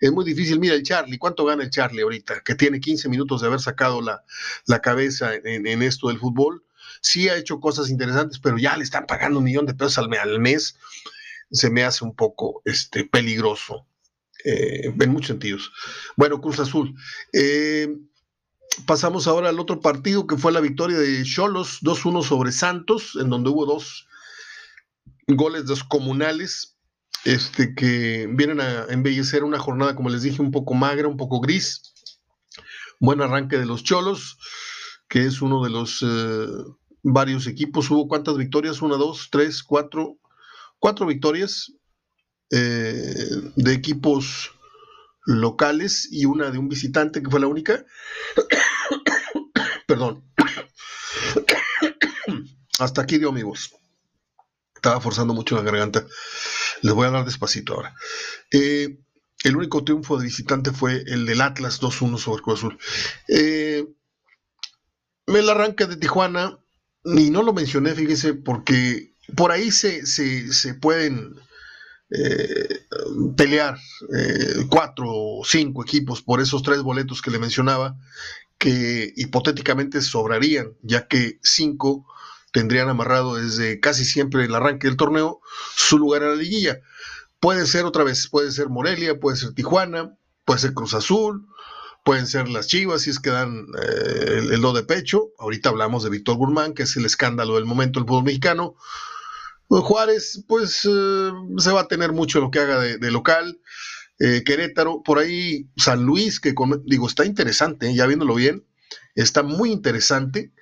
es 0.00 0.10
muy 0.10 0.24
difícil. 0.24 0.58
Mira 0.58 0.74
el 0.74 0.84
Charlie, 0.84 1.18
¿cuánto 1.18 1.44
gana 1.44 1.64
el 1.64 1.68
Charlie 1.68 2.00
ahorita? 2.00 2.40
Que 2.40 2.54
tiene 2.54 2.80
15 2.80 3.10
minutos 3.10 3.42
de 3.42 3.48
haber 3.48 3.60
sacado 3.60 4.00
la, 4.00 4.80
cabeza 4.80 5.34
en, 5.34 5.82
esto 5.82 6.08
del 6.08 6.18
fútbol. 6.18 6.64
Sí 7.02 7.28
ha 7.28 7.36
hecho 7.36 7.60
cosas 7.60 7.90
interesantes, 7.90 8.38
pero 8.38 8.56
ya 8.56 8.74
le 8.74 8.84
están 8.84 9.04
pagando 9.04 9.40
un 9.40 9.44
millón 9.44 9.66
de 9.66 9.74
pesos 9.74 9.98
al, 9.98 10.40
mes. 10.40 10.78
Se 11.50 11.68
me 11.68 11.84
hace 11.84 12.06
un 12.06 12.16
poco 12.16 12.62
este, 12.64 13.04
peligroso. 13.04 13.86
Eh, 14.46 14.94
en 14.98 15.10
muchos 15.10 15.28
sentidos. 15.28 15.72
Bueno, 16.16 16.40
Cruz 16.40 16.58
Azul. 16.58 16.94
Eh, 17.34 17.94
pasamos 18.86 19.26
ahora 19.26 19.48
al 19.48 19.60
otro 19.60 19.80
partido 19.80 20.26
que 20.26 20.36
fue 20.36 20.52
la 20.52 20.60
victoria 20.60 20.98
de 20.98 21.22
Cholos 21.24 21.80
2-1 21.82 22.22
sobre 22.22 22.52
Santos, 22.52 23.16
en 23.20 23.30
donde 23.30 23.50
hubo 23.50 23.66
dos 23.66 24.06
goles 25.26 25.66
descomunales 25.66 26.76
este, 27.24 27.74
que 27.74 28.28
vienen 28.30 28.60
a 28.60 28.86
embellecer 28.90 29.44
una 29.44 29.58
jornada, 29.58 29.96
como 29.96 30.10
les 30.10 30.22
dije, 30.22 30.42
un 30.42 30.50
poco 30.50 30.74
magra, 30.74 31.08
un 31.08 31.16
poco 31.16 31.40
gris. 31.40 31.94
Buen 33.00 33.20
arranque 33.22 33.58
de 33.58 33.66
los 33.66 33.82
Cholos, 33.82 34.38
que 35.08 35.26
es 35.26 35.42
uno 35.42 35.62
de 35.64 35.70
los 35.70 36.02
eh, 36.02 36.46
varios 37.02 37.46
equipos. 37.46 37.90
Hubo 37.90 38.08
cuántas 38.08 38.36
victorias? 38.36 38.82
Una, 38.82 38.96
dos, 38.96 39.28
tres, 39.30 39.62
cuatro, 39.62 40.18
cuatro 40.78 41.06
victorias 41.06 41.72
eh, 42.50 43.14
de 43.56 43.72
equipos 43.72 44.53
locales 45.24 46.08
y 46.10 46.26
una 46.26 46.50
de 46.50 46.58
un 46.58 46.68
visitante 46.68 47.22
que 47.22 47.30
fue 47.30 47.40
la 47.40 47.46
única. 47.46 47.84
Perdón. 49.86 50.24
Hasta 52.78 53.02
aquí 53.02 53.18
dio 53.18 53.28
amigos 53.28 53.72
estaba 54.84 55.00
forzando 55.00 55.32
mucho 55.32 55.56
la 55.56 55.62
garganta. 55.62 56.06
Les 56.82 56.92
voy 56.92 57.04
a 57.04 57.08
hablar 57.08 57.24
despacito 57.24 57.72
ahora. 57.72 57.94
Eh, 58.50 58.98
el 59.42 59.56
único 59.56 59.82
triunfo 59.82 60.18
de 60.18 60.24
visitante 60.24 60.72
fue 60.72 61.02
el 61.06 61.24
del 61.24 61.40
Atlas 61.40 61.80
2-1 61.80 62.18
sobre 62.18 62.42
Cruz 62.42 62.58
Azul. 62.58 62.78
Eh, 63.28 63.86
me 65.26 65.40
la 65.40 65.52
arranca 65.52 65.86
de 65.86 65.96
Tijuana, 65.96 66.58
y 67.02 67.30
no 67.30 67.42
lo 67.42 67.54
mencioné, 67.54 67.94
fíjese, 67.94 68.34
porque 68.34 69.14
por 69.34 69.52
ahí 69.52 69.70
se, 69.70 70.04
se, 70.04 70.74
pueden 70.74 71.34
eh, 72.10 72.80
pelear 73.36 73.78
cuatro 74.68 75.06
o 75.08 75.44
cinco 75.44 75.82
equipos 75.82 76.22
por 76.22 76.40
esos 76.40 76.62
tres 76.62 76.82
boletos 76.82 77.22
que 77.22 77.30
le 77.30 77.38
mencionaba, 77.38 77.96
que 78.58 79.12
hipotéticamente 79.16 80.00
sobrarían, 80.00 80.74
ya 80.82 81.06
que 81.08 81.38
cinco 81.42 82.06
tendrían 82.52 82.88
amarrado 82.88 83.34
desde 83.34 83.80
casi 83.80 84.04
siempre 84.04 84.44
el 84.44 84.54
arranque 84.54 84.86
del 84.86 84.96
torneo 84.96 85.40
su 85.76 85.98
lugar 85.98 86.22
en 86.22 86.30
la 86.30 86.36
liguilla. 86.36 86.80
Puede 87.40 87.66
ser 87.66 87.84
otra 87.84 88.04
vez, 88.04 88.28
puede 88.28 88.52
ser 88.52 88.68
Morelia, 88.68 89.18
puede 89.18 89.36
ser 89.36 89.52
Tijuana, 89.52 90.16
puede 90.44 90.60
ser 90.60 90.72
Cruz 90.72 90.94
Azul, 90.94 91.46
pueden 92.04 92.26
ser 92.26 92.48
las 92.48 92.68
Chivas 92.68 93.02
si 93.02 93.10
es 93.10 93.18
que 93.18 93.30
dan 93.30 93.66
eh, 93.82 94.48
el, 94.52 94.60
do 94.60 94.72
de 94.72 94.84
pecho. 94.84 95.30
Ahorita 95.38 95.70
hablamos 95.70 96.04
de 96.04 96.10
Víctor 96.10 96.36
Guzmán, 96.36 96.74
que 96.74 96.84
es 96.84 96.96
el 96.96 97.04
escándalo 97.04 97.56
del 97.56 97.64
momento 97.64 97.98
del 97.98 98.08
fútbol 98.08 98.24
mexicano. 98.24 98.76
Pues 99.68 99.82
Juárez, 99.82 100.44
pues 100.46 100.84
eh, 100.84 101.30
se 101.58 101.72
va 101.72 101.82
a 101.82 101.88
tener 101.88 102.12
mucho 102.12 102.40
lo 102.40 102.50
que 102.50 102.60
haga 102.60 102.80
de, 102.80 103.10
local. 103.10 103.60
Eh, 104.20 104.42
Querétaro, 104.44 105.02
por 105.02 105.18
ahí 105.18 105.68
San 105.76 106.04
Luis, 106.04 106.38
que 106.38 106.54
digo, 106.84 107.06
está 107.06 107.24
interesante, 107.24 107.92
ya 107.94 108.06
viéndolo 108.06 108.34
bien, 108.34 108.64
está 109.14 109.42
muy 109.42 109.72
interesante. 109.72 110.52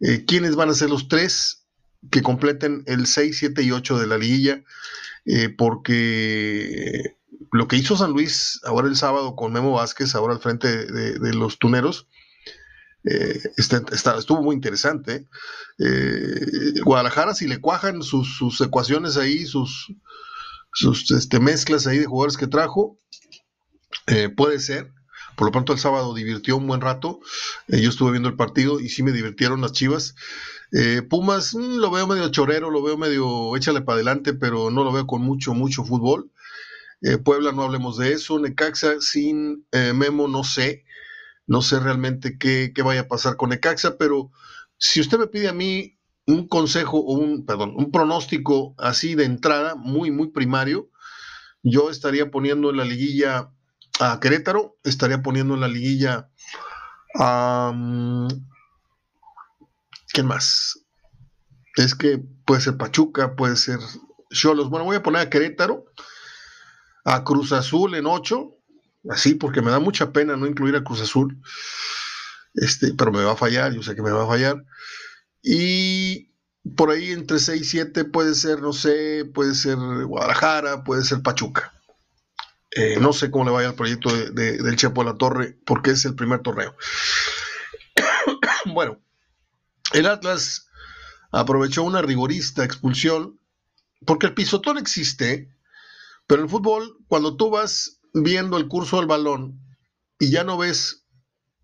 Eh, 0.00 0.24
quiénes 0.26 0.56
van 0.56 0.70
a 0.70 0.74
ser 0.74 0.90
los 0.90 1.08
tres 1.08 1.66
que 2.10 2.22
completen 2.22 2.84
el 2.86 3.06
6, 3.06 3.38
7 3.38 3.62
y 3.62 3.72
8 3.72 3.98
de 3.98 4.06
la 4.06 4.18
liguilla, 4.18 4.62
porque 5.56 7.16
lo 7.54 7.68
que 7.68 7.76
hizo 7.76 7.96
San 7.96 8.12
Luis 8.12 8.60
ahora 8.64 8.88
el 8.88 8.96
sábado 8.96 9.36
con 9.36 9.52
Memo 9.52 9.72
Vázquez, 9.72 10.14
ahora 10.14 10.34
al 10.34 10.40
frente 10.40 10.86
de, 10.86 11.34
los 11.34 11.58
tuneros, 11.58 12.08
Eh, 13.04 13.38
está, 13.56 14.18
estuvo 14.18 14.42
muy 14.42 14.54
interesante. 14.54 15.28
Eh, 15.78 16.80
Guadalajara, 16.82 17.34
si 17.34 17.46
le 17.46 17.60
cuajan 17.60 18.02
sus, 18.02 18.36
sus 18.36 18.60
ecuaciones 18.60 19.16
ahí, 19.16 19.46
sus, 19.46 19.92
sus 20.72 21.10
este, 21.10 21.38
mezclas 21.38 21.86
ahí 21.86 21.98
de 21.98 22.06
jugadores 22.06 22.36
que 22.36 22.46
trajo, 22.46 22.98
eh, 24.06 24.30
puede 24.30 24.58
ser. 24.58 24.90
Por 25.36 25.48
lo 25.48 25.52
pronto 25.52 25.72
el 25.72 25.80
sábado 25.80 26.14
divirtió 26.14 26.56
un 26.56 26.66
buen 26.66 26.80
rato. 26.80 27.20
yo 27.66 27.88
estuve 27.88 28.12
viendo 28.12 28.28
el 28.28 28.36
partido 28.36 28.80
y 28.80 28.88
sí 28.88 29.02
me 29.02 29.12
divirtieron 29.12 29.60
las 29.60 29.72
Chivas. 29.72 30.14
Pumas 31.08 31.54
mm, 31.54 31.76
lo 31.76 31.90
veo 31.90 32.06
medio 32.06 32.28
chorero, 32.30 32.70
lo 32.70 32.82
veo 32.82 32.96
medio 32.96 33.56
échale 33.56 33.80
para 33.80 33.96
adelante, 33.96 34.32
pero 34.32 34.70
no 34.70 34.84
lo 34.84 34.92
veo 34.92 35.06
con 35.06 35.22
mucho, 35.22 35.52
mucho 35.52 35.84
fútbol. 35.84 36.30
Puebla 37.24 37.52
no 37.52 37.64
hablemos 37.64 37.98
de 37.98 38.12
eso. 38.12 38.38
Necaxa 38.38 39.00
sin 39.00 39.66
Memo 39.72 40.28
no 40.28 40.44
sé. 40.44 40.84
No 41.46 41.62
sé 41.62 41.78
realmente 41.80 42.38
qué, 42.38 42.72
vaya 42.84 43.02
a 43.02 43.08
pasar 43.08 43.36
con 43.36 43.50
Necaxa, 43.50 43.98
pero 43.98 44.30
si 44.78 45.00
usted 45.00 45.18
me 45.18 45.26
pide 45.26 45.48
a 45.48 45.52
mí 45.52 45.98
un 46.26 46.48
consejo 46.48 46.98
o 46.98 47.14
un, 47.14 47.44
perdón, 47.44 47.74
un 47.76 47.90
pronóstico 47.90 48.74
así 48.78 49.14
de 49.14 49.24
entrada, 49.24 49.74
muy, 49.74 50.10
muy 50.10 50.30
primario, 50.30 50.90
yo 51.62 51.90
estaría 51.90 52.30
poniendo 52.30 52.70
en 52.70 52.78
la 52.78 52.84
liguilla 52.84 53.50
a 54.00 54.20
Querétaro, 54.20 54.76
estaría 54.84 55.22
poniendo 55.22 55.54
en 55.54 55.60
la 55.60 55.68
liguilla 55.68 56.30
a... 57.18 57.72
Mm, 57.74 58.28
¿Quién 60.08 60.26
más? 60.26 60.84
Es 61.76 61.94
que 61.94 62.22
puede 62.46 62.60
ser 62.60 62.76
Pachuca, 62.76 63.34
puede 63.34 63.56
ser 63.56 63.80
Cholos. 64.30 64.70
Bueno, 64.70 64.84
voy 64.84 64.96
a 64.96 65.02
poner 65.02 65.22
a 65.22 65.30
Querétaro, 65.30 65.86
a 67.04 67.24
Cruz 67.24 67.52
Azul 67.52 67.94
en 67.94 68.06
8, 68.06 68.53
así 69.10 69.34
porque 69.34 69.62
me 69.62 69.70
da 69.70 69.78
mucha 69.78 70.12
pena 70.12 70.36
no 70.36 70.46
incluir 70.46 70.76
a 70.76 70.84
Cruz 70.84 71.00
Azul, 71.00 71.40
este, 72.54 72.94
pero 72.94 73.12
me 73.12 73.24
va 73.24 73.32
a 73.32 73.36
fallar, 73.36 73.72
yo 73.72 73.82
sé 73.82 73.94
que 73.94 74.02
me 74.02 74.10
va 74.10 74.24
a 74.24 74.28
fallar. 74.28 74.64
Y 75.42 76.30
por 76.76 76.90
ahí 76.90 77.12
entre 77.12 77.38
6 77.38 77.60
y 77.60 77.64
7 77.64 78.04
puede 78.04 78.34
ser, 78.34 78.60
no 78.60 78.72
sé, 78.72 79.24
puede 79.24 79.54
ser 79.54 79.76
Guadalajara, 79.76 80.84
puede 80.84 81.04
ser 81.04 81.22
Pachuca. 81.22 81.72
Eh, 82.70 82.98
no 83.00 83.12
sé 83.12 83.30
cómo 83.30 83.44
le 83.44 83.50
vaya 83.52 83.68
al 83.68 83.74
proyecto 83.76 84.10
del 84.10 84.76
Chepo 84.76 85.04
de 85.04 85.10
la 85.10 85.16
Torre, 85.16 85.56
porque 85.64 85.92
es 85.92 86.04
el 86.04 86.16
primer 86.16 86.40
torneo. 86.40 86.74
bueno, 88.66 89.00
el 89.92 90.06
Atlas 90.06 90.66
aprovechó 91.30 91.82
una 91.82 92.02
rigorista 92.02 92.64
expulsión, 92.64 93.38
porque 94.06 94.26
el 94.26 94.34
pisotón 94.34 94.78
existe, 94.78 95.54
pero 96.26 96.42
el 96.42 96.48
fútbol, 96.48 96.98
cuando 97.06 97.36
tú 97.36 97.50
vas 97.50 98.00
viendo 98.14 98.56
el 98.56 98.68
curso 98.68 98.96
del 98.96 99.06
balón 99.06 99.60
y 100.18 100.30
ya 100.30 100.44
no 100.44 100.56
ves 100.56 101.04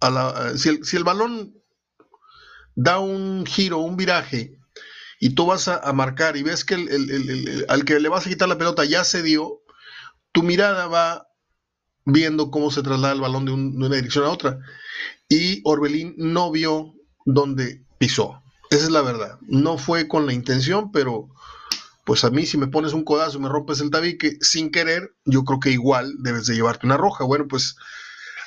a 0.01 0.11
la, 0.11 0.57
si, 0.59 0.97
el, 0.97 1.05
balón 1.05 1.55
da 2.75 2.99
un 2.99 3.47
giro, 3.47 3.79
un 3.79 3.97
viraje, 3.97 4.59
y 5.21 5.35
tú 5.35 5.47
vas 5.47 5.69
a, 5.69 5.93
marcar 5.93 6.37
y 6.37 6.43
ves 6.43 6.65
que 6.65 6.75
el, 6.75 7.67
al 7.69 7.85
que 7.85 8.01
le 8.01 8.09
vas 8.09 8.27
a 8.27 8.31
quitar 8.31 8.49
la 8.49 8.59
pelota 8.59 8.85
ya 8.85 9.05
se 9.05 9.23
dio, 9.23 9.63
tu 10.33 10.43
mirada 10.43 10.87
va 10.87 11.29
viendo 12.07 12.51
cómo 12.51 12.71
se 12.71 12.83
traslada 12.83 13.15
el 13.15 13.21
balón 13.21 13.45
de, 13.45 13.53
de 13.53 13.87
una 13.87 13.97
dirección 13.97 14.25
a 14.25 14.31
otra. 14.31 14.59
Y 15.29 15.61
Orbelín 15.65 16.15
no 16.17 16.51
vio 16.51 16.95
dónde 17.27 17.85
pisó. 17.99 18.43
Esa 18.71 18.85
es 18.85 18.91
la 18.91 19.03
verdad. 19.03 19.39
No 19.43 19.77
fue 19.77 20.09
con 20.09 20.27
la 20.27 20.33
intención, 20.33 20.91
pero 20.91 21.29
pues 22.11 22.25
a 22.25 22.31
mí 22.31 22.45
si 22.45 22.59
me 22.59 22.67
pones 22.67 22.93
un 22.93 23.05
codazo 23.05 23.39
y 23.39 23.41
me 23.41 23.49
rompes 23.49 23.81
el 23.81 23.93
tabique 23.93 24.37
sin 24.41 24.73
querer, 24.73 25.15
yo 25.27 25.45
creo 25.45 25.61
que 25.61 25.71
igual 25.71 26.13
debes 26.19 26.45
de 26.47 26.57
llevarte 26.57 26.85
una 26.85 26.97
roja. 26.97 27.23
Bueno, 27.23 27.47
pues 27.47 27.77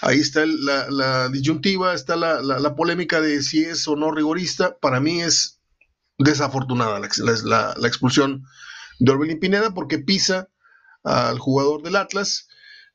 ahí 0.02 0.20
está 0.20 0.44
la, 0.46 1.30
disyuntiva, 1.30 1.94
está 1.94 2.18
la, 2.18 2.76
polémica 2.76 3.22
de 3.22 3.42
si 3.42 3.64
es 3.64 3.88
o 3.88 3.96
no 3.96 4.12
rigorista. 4.12 4.78
Para 4.82 5.00
mí 5.00 5.22
es 5.22 5.62
desafortunada 6.18 7.00
la, 7.00 7.88
expulsión 7.88 8.44
de 9.00 9.12
Orbelín 9.14 9.40
Pineda 9.40 9.74
porque 9.74 9.98
pisa 9.98 10.50
al 11.06 11.40
jugador 11.40 11.84
del 11.84 11.96
Atlas, 11.96 12.50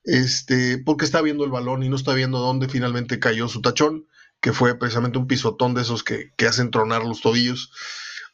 este, 0.05 0.77
porque 0.85 1.07
está 1.07 1.23
viendo 1.23 1.47
el 1.47 1.51
balón 1.51 1.83
y 1.83 1.89
no 1.89 1.97
está 1.97 2.13
viendo 2.13 2.41
dónde 2.41 2.69
finalmente 2.69 3.19
cayó 3.19 3.49
su 3.49 3.63
tachón, 3.63 4.07
que 4.43 4.53
fue 4.53 4.79
precisamente 4.79 5.17
un 5.17 5.29
pisotón 5.29 5.73
de 5.73 5.81
esos 5.81 6.05
que, 6.05 6.35
que 6.37 6.47
hacen 6.47 6.71
tronar 6.71 7.05
los 7.05 7.23
tobillos 7.23 7.73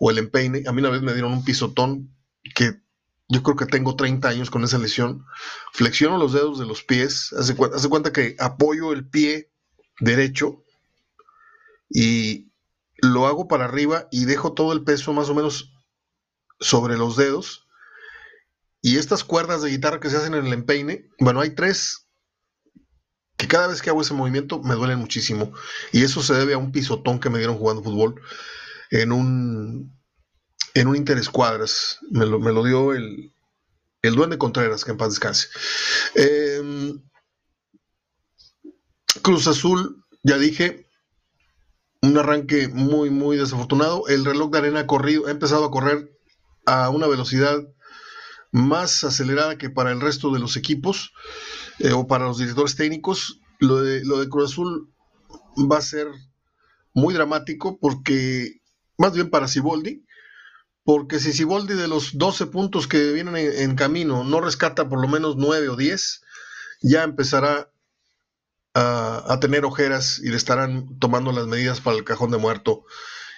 o 0.00 0.10
el 0.10 0.18
empeine. 0.18 0.64
A 0.66 0.72
mí 0.72 0.80
una 0.80 0.90
vez 0.90 1.02
me 1.02 1.12
dieron 1.12 1.32
un 1.32 1.44
pisotón 1.44 2.10
que 2.54 2.80
yo 3.28 3.42
creo 3.42 3.56
que 3.56 3.66
tengo 3.66 3.96
30 3.96 4.28
años 4.28 4.50
con 4.50 4.64
esa 4.64 4.78
lesión, 4.78 5.24
flexiono 5.72 6.18
los 6.18 6.32
dedos 6.32 6.58
de 6.58 6.66
los 6.66 6.82
pies, 6.82 7.32
hace, 7.38 7.56
hace 7.74 7.88
cuenta 7.88 8.12
que 8.12 8.36
apoyo 8.38 8.92
el 8.92 9.08
pie 9.08 9.50
derecho 10.00 10.62
y 11.88 12.52
lo 12.96 13.26
hago 13.26 13.48
para 13.48 13.64
arriba 13.64 14.08
y 14.10 14.24
dejo 14.24 14.52
todo 14.52 14.72
el 14.72 14.84
peso 14.84 15.12
más 15.12 15.28
o 15.28 15.34
menos 15.34 15.72
sobre 16.60 16.96
los 16.96 17.16
dedos. 17.16 17.66
Y 18.80 18.98
estas 18.98 19.24
cuerdas 19.24 19.62
de 19.62 19.70
guitarra 19.70 20.00
que 20.00 20.10
se 20.10 20.16
hacen 20.16 20.34
en 20.34 20.46
el 20.46 20.52
empeine, 20.52 21.08
bueno, 21.18 21.40
hay 21.40 21.54
tres 21.54 22.06
que 23.36 23.48
cada 23.48 23.66
vez 23.66 23.82
que 23.82 23.90
hago 23.90 24.02
ese 24.02 24.14
movimiento 24.14 24.62
me 24.62 24.74
duelen 24.74 24.98
muchísimo. 24.98 25.52
Y 25.92 26.04
eso 26.04 26.22
se 26.22 26.34
debe 26.34 26.54
a 26.54 26.58
un 26.58 26.72
pisotón 26.72 27.18
que 27.18 27.30
me 27.30 27.38
dieron 27.38 27.56
jugando 27.56 27.82
fútbol 27.82 28.20
en 28.90 29.12
un 29.12 29.98
en 30.74 30.88
un 30.88 30.96
interescuadras. 30.96 31.98
Me 32.10 32.26
lo, 32.26 32.38
me 32.38 32.52
lo 32.52 32.64
dio 32.64 32.92
el, 32.92 33.32
el 34.02 34.14
Duende 34.14 34.38
Contreras, 34.38 34.84
que 34.84 34.90
en 34.90 34.98
paz 34.98 35.10
descanse. 35.10 35.48
Em, 36.14 37.00
Cruz 39.22 39.46
Azul, 39.46 40.04
ya 40.22 40.36
dije, 40.36 40.86
un 42.02 42.18
arranque 42.18 42.68
muy, 42.68 43.10
muy 43.10 43.36
desafortunado. 43.36 44.06
El 44.08 44.24
reloj 44.24 44.50
de 44.50 44.58
arena 44.58 44.80
ha 44.80 44.86
corrido, 44.86 45.26
ha 45.26 45.30
empezado 45.30 45.64
a 45.64 45.70
correr 45.70 46.10
a 46.66 46.90
una 46.90 47.06
velocidad 47.06 47.62
más 48.52 49.04
acelerada 49.04 49.58
que 49.58 49.70
para 49.70 49.90
el 49.90 50.00
resto 50.00 50.30
de 50.32 50.38
los 50.38 50.56
equipos 50.56 51.12
eh, 51.78 51.92
o 51.92 52.06
para 52.06 52.26
los 52.26 52.38
directores 52.38 52.76
técnicos. 52.76 53.40
Lo 53.58 53.80
de, 53.80 54.04
lo 54.04 54.20
de 54.20 54.28
Cruz 54.28 54.52
Azul 54.52 54.92
va 55.56 55.78
a 55.78 55.82
ser 55.82 56.08
muy 56.92 57.14
dramático 57.14 57.78
porque, 57.80 58.60
más 58.98 59.14
bien 59.14 59.30
para 59.30 59.48
Siboldi, 59.48 60.04
porque 60.84 61.18
si 61.18 61.32
Siboldi 61.32 61.74
de 61.74 61.88
los 61.88 62.18
12 62.18 62.46
puntos 62.46 62.86
que 62.86 63.12
vienen 63.12 63.36
en, 63.36 63.74
camino 63.74 64.22
no 64.22 64.40
rescata 64.40 64.88
por 64.88 65.00
lo 65.00 65.08
menos 65.08 65.36
9 65.36 65.70
o 65.70 65.76
10, 65.76 66.22
ya 66.82 67.02
empezará 67.02 67.70
a, 68.74 69.38
tener 69.40 69.64
ojeras 69.64 70.20
y 70.22 70.28
le 70.28 70.36
estarán 70.36 70.98
tomando 70.98 71.32
las 71.32 71.46
medidas 71.46 71.80
para 71.80 71.96
el 71.96 72.04
cajón 72.04 72.30
de 72.30 72.38
muerto 72.38 72.84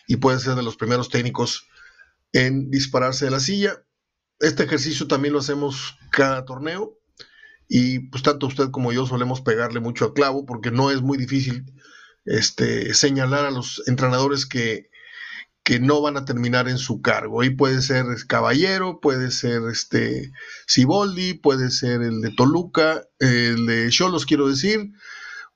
y 0.08 0.16
puede 0.16 0.40
ser 0.40 0.56
de 0.56 0.62
los 0.62 0.76
primeros 0.76 1.08
técnicos 1.08 1.68
en 2.32 2.70
dispararse 2.70 3.26
de 3.26 3.30
la 3.30 3.40
silla. 3.40 3.84
Este 4.40 4.64
ejercicio 4.64 5.06
también 5.06 5.32
lo 5.32 5.40
hacemos 5.40 5.96
cada 6.10 6.44
torneo 6.44 6.98
y 7.68 8.00
pues 8.10 8.22
tanto 8.22 8.46
usted 8.46 8.70
como 8.70 8.92
yo 8.92 9.06
solemos 9.06 9.40
pegarle 9.40 9.78
mucho 9.78 10.06
a 10.06 10.14
clavo 10.14 10.46
porque 10.46 10.70
no 10.70 10.90
es 10.90 11.00
muy 11.00 11.16
difícil 11.16 11.72
este, 12.24 12.92
señalar 12.94 13.44
a 13.44 13.50
los 13.50 13.82
entrenadores 13.86 14.46
que 14.46 14.90
que 15.66 15.80
no 15.80 16.00
van 16.00 16.16
a 16.16 16.24
terminar 16.24 16.68
en 16.68 16.78
su 16.78 17.02
cargo. 17.02 17.42
Y 17.42 17.50
puede 17.50 17.82
ser 17.82 18.06
Caballero, 18.28 19.00
puede 19.00 19.32
ser 19.32 19.62
este 19.68 20.30
Ciboldi, 20.70 21.34
puede 21.34 21.72
ser 21.72 22.02
el 22.02 22.20
de 22.20 22.30
Toluca, 22.30 23.02
el 23.18 23.66
de 23.66 23.90
Cholos, 23.90 24.26
quiero 24.26 24.46
decir, 24.48 24.92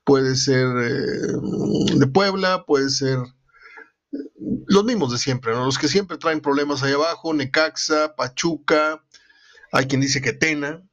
puede 0.03 0.35
ser 0.35 0.67
eh, 0.67 1.95
de 1.95 2.07
Puebla, 2.07 2.65
puede 2.65 2.89
ser 2.89 3.19
los 4.67 4.83
mismos 4.83 5.13
de 5.13 5.17
siempre, 5.17 5.53
los 5.53 5.77
que 5.77 5.87
siempre 5.87 6.17
traen 6.17 6.41
problemas 6.41 6.83
ahí 6.83 6.91
abajo, 6.91 7.33
Necaxa, 7.33 8.13
Pachuca, 8.17 9.01
hay 9.71 9.85
quien 9.85 10.01
dice 10.01 10.21
que 10.21 10.33
Tena, 10.33 10.83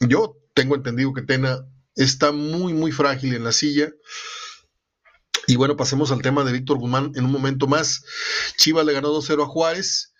yo 0.00 0.38
tengo 0.54 0.76
entendido 0.76 1.12
que 1.12 1.20
Tena 1.20 1.58
está 1.94 2.32
muy, 2.32 2.72
muy 2.72 2.90
frágil 2.90 3.34
en 3.34 3.44
la 3.44 3.52
silla. 3.52 3.92
Y 5.46 5.56
bueno, 5.56 5.76
pasemos 5.76 6.12
al 6.12 6.22
tema 6.22 6.44
de 6.44 6.52
Víctor 6.52 6.78
Guzmán 6.78 7.12
en 7.14 7.24
un 7.24 7.32
momento 7.32 7.66
más. 7.66 8.04
Chivas 8.56 8.86
le 8.86 8.92
ganó 8.92 9.12
2-0 9.12 9.42
a 9.42 9.46
Juárez. 9.46 10.12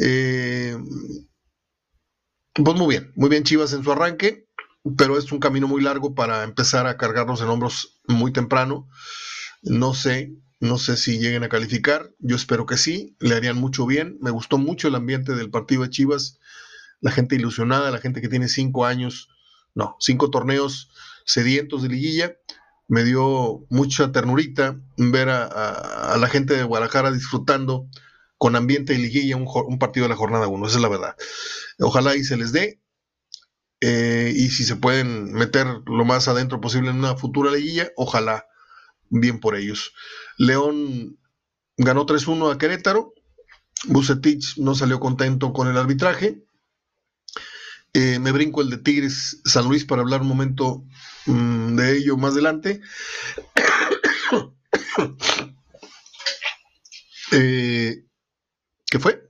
Eh, 0.00 0.76
pues 2.54 2.76
muy 2.76 2.88
bien, 2.88 3.12
muy 3.16 3.28
bien 3.28 3.44
Chivas 3.44 3.72
en 3.72 3.84
su 3.84 3.92
arranque, 3.92 4.46
pero 4.96 5.18
es 5.18 5.30
un 5.32 5.40
camino 5.40 5.68
muy 5.68 5.82
largo 5.82 6.14
para 6.14 6.44
empezar 6.44 6.86
a 6.86 6.96
cargarnos 6.96 7.40
en 7.40 7.48
hombros 7.48 8.00
muy 8.06 8.32
temprano. 8.32 8.88
No 9.62 9.92
sé, 9.92 10.32
no 10.60 10.78
sé 10.78 10.96
si 10.96 11.18
lleguen 11.18 11.44
a 11.44 11.48
calificar. 11.48 12.10
Yo 12.18 12.36
espero 12.36 12.64
que 12.64 12.76
sí, 12.76 13.16
le 13.20 13.34
harían 13.34 13.56
mucho 13.56 13.86
bien. 13.86 14.18
Me 14.20 14.30
gustó 14.30 14.56
mucho 14.56 14.88
el 14.88 14.94
ambiente 14.94 15.34
del 15.34 15.50
partido 15.50 15.82
de 15.82 15.90
Chivas, 15.90 16.38
la 17.00 17.10
gente 17.10 17.36
ilusionada, 17.36 17.90
la 17.90 17.98
gente 17.98 18.20
que 18.20 18.28
tiene 18.28 18.48
cinco 18.48 18.86
años, 18.86 19.28
no, 19.74 19.96
cinco 20.00 20.30
torneos 20.30 20.90
sedientos 21.26 21.82
de 21.82 21.88
liguilla 21.88 22.36
me 22.88 23.04
dio 23.04 23.64
mucha 23.70 24.12
ternurita 24.12 24.78
ver 24.96 25.28
a, 25.30 26.16
la 26.18 26.28
gente 26.28 26.54
de 26.54 26.64
Guadalajara 26.64 27.10
disfrutando 27.10 27.88
con 28.38 28.56
ambiente 28.56 28.94
y 28.94 28.98
liguilla 28.98 29.36
un, 29.36 29.78
partido 29.78 30.04
de 30.04 30.10
la 30.10 30.16
jornada 30.16 30.48
1, 30.48 30.66
esa 30.66 30.76
es 30.76 30.82
la 30.82 30.88
verdad. 30.88 31.16
Ojalá 31.78 32.14
y 32.16 32.24
se 32.24 32.36
les 32.36 32.52
dé, 32.52 32.80
eh, 33.80 34.32
y 34.34 34.50
si 34.50 34.64
se 34.64 34.76
pueden 34.76 35.32
meter 35.32 35.66
lo 35.86 36.04
más 36.04 36.28
adentro 36.28 36.60
posible 36.60 36.90
en 36.90 36.96
una 36.96 37.16
futura 37.16 37.50
liguilla, 37.52 37.90
ojalá 37.96 38.46
bien 39.10 39.40
por 39.40 39.56
ellos. 39.56 39.92
León 40.38 41.18
ganó 41.76 42.06
3-1 42.06 42.52
a 42.52 42.58
Querétaro. 42.58 43.14
Bucetich 43.86 44.56
no 44.58 44.74
salió 44.74 45.00
contento 45.00 45.52
con 45.52 45.68
el 45.68 45.76
arbitraje. 45.76 46.44
Eh, 47.92 48.18
me 48.18 48.32
brinco 48.32 48.60
el 48.60 48.70
de 48.70 48.78
Tigres 48.78 49.40
San 49.44 49.68
Luis 49.68 49.84
para 49.84 50.02
hablar 50.02 50.22
un 50.22 50.28
momento 50.28 50.84
de 51.26 51.96
ello 51.96 52.16
más 52.16 52.32
adelante. 52.32 52.80
Eh, 57.36 58.04
¿Qué 58.86 59.00
fue? 59.00 59.26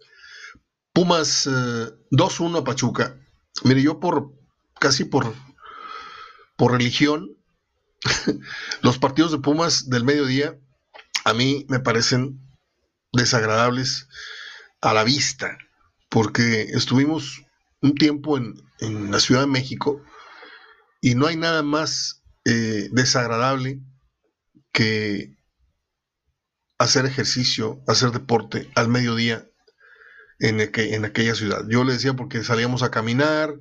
Pumas 0.92 1.46
2-1 1.46 2.54
eh, 2.54 2.58
a 2.58 2.64
Pachuca. 2.64 3.18
Mire, 3.62 3.80
yo 3.80 3.98
por 3.98 4.34
casi 4.78 5.04
por, 5.06 5.32
por 6.56 6.72
religión, 6.72 7.30
los 8.82 8.98
partidos 8.98 9.32
de 9.32 9.38
Pumas 9.38 9.88
del 9.88 10.04
mediodía 10.04 10.58
a 11.24 11.32
mí 11.32 11.64
me 11.68 11.80
parecen 11.80 12.40
desagradables 13.12 14.08
a 14.80 14.92
la 14.92 15.04
vista, 15.04 15.56
porque 16.10 16.62
estuvimos 16.62 17.42
un 17.80 17.94
tiempo 17.94 18.36
en, 18.36 18.62
la 19.10 19.20
Ciudad 19.20 19.42
de 19.42 19.46
México 19.46 20.02
y 21.04 21.14
no 21.16 21.26
hay 21.26 21.36
nada 21.36 21.62
más 21.62 22.22
eh, 22.46 22.88
desagradable 22.90 23.78
que 24.72 25.36
hacer 26.78 27.04
ejercicio, 27.04 27.82
hacer 27.86 28.10
deporte 28.10 28.70
al 28.74 28.88
mediodía 28.88 29.46
en, 30.38 30.60
en, 30.60 31.04
aquella 31.04 31.34
ciudad. 31.34 31.66
Yo 31.68 31.84
le 31.84 31.92
decía 31.92 32.14
porque 32.14 32.42
salíamos 32.42 32.82
a 32.82 32.90
caminar 32.90 33.54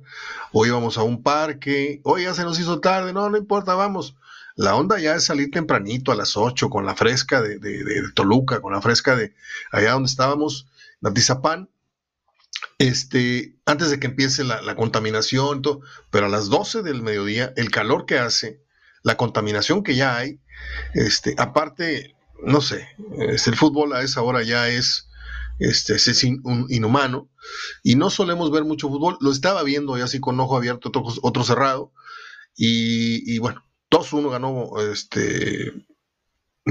o 0.52 0.64
íbamos 0.64 0.96
a 0.96 1.02
un 1.02 1.22
parque, 1.22 2.00
hoy 2.04 2.22
ya 2.22 2.32
se 2.32 2.44
nos 2.44 2.58
hizo 2.58 2.80
tarde, 2.80 3.12
no, 3.12 3.28
no 3.28 3.36
importa, 3.36 3.74
vamos. 3.74 4.16
La 4.56 4.74
onda 4.74 4.98
ya 4.98 5.14
es 5.14 5.24
salir 5.24 5.50
tempranito 5.50 6.12
a 6.12 6.16
las 6.16 6.38
8 6.38 6.70
con 6.70 6.86
la 6.86 6.96
fresca 6.96 7.42
de, 7.42 7.60
Toluca, 8.14 8.62
con 8.62 8.72
la 8.72 8.80
fresca 8.80 9.16
de 9.16 9.34
allá 9.70 9.92
donde 9.92 10.08
estábamos, 10.08 10.66
Natizapán, 11.02 11.68
este, 12.78 13.56
antes 13.66 13.90
de 13.90 14.00
que 14.00 14.06
empiece 14.06 14.44
la, 14.44 14.76
contaminación, 14.76 15.62
todo, 15.62 15.80
pero 16.10 16.26
a 16.26 16.28
las 16.28 16.48
12 16.48 16.82
del 16.82 17.02
mediodía, 17.02 17.52
el 17.56 17.70
calor 17.70 18.06
que 18.06 18.18
hace, 18.18 18.62
la 19.02 19.16
contaminación 19.16 19.82
que 19.82 19.94
ya 19.94 20.16
hay, 20.16 20.40
este, 20.94 21.34
aparte, 21.38 22.16
no 22.42 22.60
sé, 22.60 22.88
este, 23.18 23.50
el 23.50 23.56
fútbol 23.56 23.92
a 23.92 24.02
esa 24.02 24.22
hora 24.22 24.42
ya 24.42 24.68
es, 24.68 25.08
este, 25.58 25.94
es 25.94 26.24
inhumano, 26.24 27.30
y 27.82 27.96
no 27.96 28.10
solemos 28.10 28.50
ver 28.50 28.64
mucho 28.64 28.88
fútbol, 28.88 29.18
lo 29.20 29.30
estaba 29.30 29.62
viendo 29.62 29.96
ya 29.96 30.04
así 30.04 30.20
con 30.20 30.40
ojo 30.40 30.56
abierto, 30.56 30.90
otro, 31.22 31.44
cerrado, 31.44 31.92
y, 32.56 33.38
bueno, 33.38 33.64
2-1 33.90 34.30
ganó 34.30 34.80
este, 34.80 35.72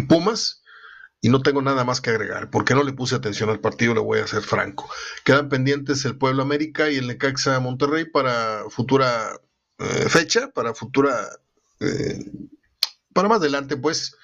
Pumas, 0.07 0.62
y 1.23 1.29
no 1.29 1.41
tengo 1.41 1.61
nada 1.61 1.85
más 1.85 2.01
que 2.01 2.09
agregar, 2.09 2.49
porque 2.49 2.75
no 2.75 2.83
le 2.83 2.91
puse 2.91 3.15
atención 3.15 3.49
al 3.49 3.61
partido, 3.61 3.93
le 3.93 4.01
voy 4.01 4.19
a 4.19 4.27
ser 4.27 4.41
franco. 4.41 4.89
Quedan 5.23 5.47
pendientes 5.47 6.03
el 6.03 6.17
Pueblo 6.17 6.43
América 6.43 6.91
y 6.91 6.97
el 6.97 7.07
Necaxa 7.07 7.61
Monterrey 7.61 8.03
para 8.03 8.65
futura 8.69 9.39
eh, 9.79 10.09
fecha, 10.09 10.51
para 10.51 10.73
futura, 10.73 11.29
eh, 11.79 12.25
para 13.13 13.29
más 13.29 13.39
adelante, 13.39 13.77
pues, 13.77 14.17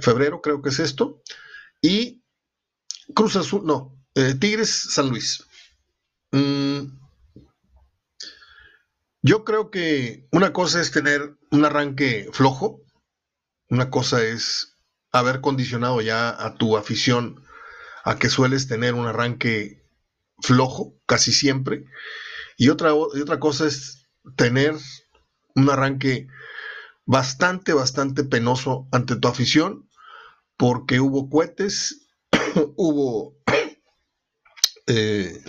febrero 0.00 0.40
creo 0.40 0.62
que 0.62 0.70
es 0.70 0.78
esto. 0.78 1.20
Y 1.82 2.22
Cruz 3.14 3.36
Azul, 3.36 3.66
no, 3.66 3.94
eh, 4.14 4.34
Tigres 4.34 4.70
San 4.70 5.10
Luis. 5.10 5.44
Mm, 6.32 6.86
yo 9.20 9.44
creo 9.44 9.70
que 9.70 10.26
una 10.32 10.54
cosa 10.54 10.80
es 10.80 10.90
tener 10.90 11.36
un 11.50 11.66
arranque 11.66 12.30
flojo, 12.32 12.80
una 13.68 13.90
cosa 13.90 14.24
es 14.24 14.73
haber 15.14 15.40
condicionado 15.40 16.00
ya 16.00 16.28
a 16.28 16.56
tu 16.56 16.76
afición 16.76 17.44
a 18.04 18.18
que 18.18 18.28
sueles 18.28 18.66
tener 18.66 18.94
un 18.94 19.06
arranque 19.06 19.80
flojo 20.42 20.96
casi 21.06 21.32
siempre. 21.32 21.84
Y 22.56 22.68
otra, 22.68 22.94
otra 22.94 23.38
cosa 23.38 23.66
es 23.66 24.08
tener 24.36 24.74
un 25.54 25.70
arranque 25.70 26.26
bastante, 27.06 27.72
bastante 27.72 28.24
penoso 28.24 28.88
ante 28.90 29.14
tu 29.14 29.28
afición, 29.28 29.88
porque 30.56 30.98
hubo 30.98 31.30
cohetes, 31.30 32.08
hubo 32.76 33.36
eh, 34.88 35.44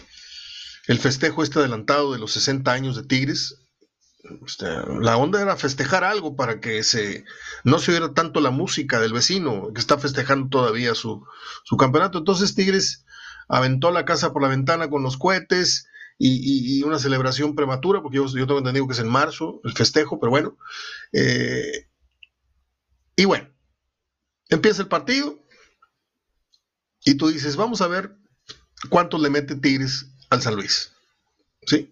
el 0.86 1.00
festejo 1.00 1.42
este 1.42 1.58
adelantado 1.58 2.14
de 2.14 2.20
los 2.20 2.34
60 2.34 2.72
años 2.72 2.96
de 2.96 3.04
Tigres, 3.04 3.65
la 5.02 5.18
onda 5.18 5.42
era 5.42 5.56
festejar 5.56 6.04
algo 6.04 6.36
para 6.36 6.60
que 6.60 6.84
se 6.84 7.26
no 7.64 7.80
se 7.80 7.92
oiera 7.92 8.14
tanto 8.14 8.42
la 8.42 8.50
música 8.50 9.00
del 9.00 9.14
vecino 9.14 9.72
que 9.74 9.80
está 9.80 9.98
festejando 9.98 10.50
todavía 10.50 10.96
su, 10.96 11.26
campeonato. 11.78 12.20
Entonces 12.20 12.56
Tigres 12.56 13.06
aventó 13.48 13.92
la 13.92 14.06
casa 14.06 14.34
por 14.34 14.42
la 14.42 14.48
ventana 14.48 14.90
con 14.90 15.04
los 15.04 15.18
cohetes 15.18 15.88
y, 16.18 16.82
una 16.84 16.98
celebración 16.98 17.56
prematura, 17.56 18.02
porque 18.02 18.18
yo, 18.18 18.28
tengo 18.28 18.58
entendido 18.58 18.88
que 18.88 18.94
es 18.94 19.00
en 19.00 19.10
marzo 19.10 19.60
el 19.64 19.74
festejo, 19.74 20.20
pero 20.20 20.30
bueno. 20.30 20.58
Eh, 21.12 21.88
y 23.18 23.26
bueno, 23.26 23.50
empieza 24.50 24.82
el 24.82 24.88
partido 24.88 25.40
y 27.04 27.16
tú 27.16 27.28
dices, 27.28 27.56
vamos 27.56 27.82
a 27.82 27.88
ver 27.88 28.16
cuánto 28.90 29.18
le 29.18 29.30
mete 29.30 29.56
Tigres 29.56 30.08
al 30.30 30.42
San 30.42 30.56
Luis. 30.56 30.94
¿Sí? 31.68 31.92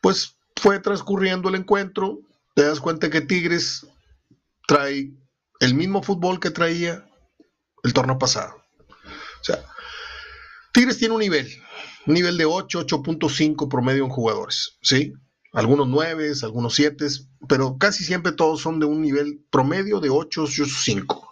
Pues 0.00 0.36
fue 0.60 0.78
transcurriendo 0.78 1.48
el 1.48 1.54
encuentro, 1.54 2.20
te 2.54 2.64
das 2.64 2.80
cuenta 2.80 3.08
que 3.08 3.22
Tigres 3.22 3.86
trae 4.68 5.10
el 5.58 5.74
mismo 5.74 6.02
fútbol 6.02 6.38
que 6.38 6.50
traía 6.50 7.08
el 7.82 7.94
torneo 7.94 8.18
pasado. 8.18 8.56
O 9.06 9.44
sea, 9.44 9.64
Tigres 10.74 10.98
tiene 10.98 11.14
un 11.14 11.20
nivel, 11.20 11.48
un 12.04 12.12
nivel 12.12 12.36
de 12.36 12.44
8, 12.44 12.86
8.5 12.86 13.70
promedio 13.70 14.04
en 14.04 14.10
jugadores, 14.10 14.76
¿sí? 14.82 15.14
Algunos 15.54 15.88
9, 15.88 16.32
algunos 16.42 16.74
7, 16.74 17.06
pero 17.48 17.78
casi 17.78 18.04
siempre 18.04 18.32
todos 18.32 18.60
son 18.60 18.80
de 18.80 18.86
un 18.86 19.00
nivel 19.00 19.42
promedio 19.50 19.98
de 19.98 20.10
8, 20.10 20.42
8, 20.42 20.64
5. 20.66 21.28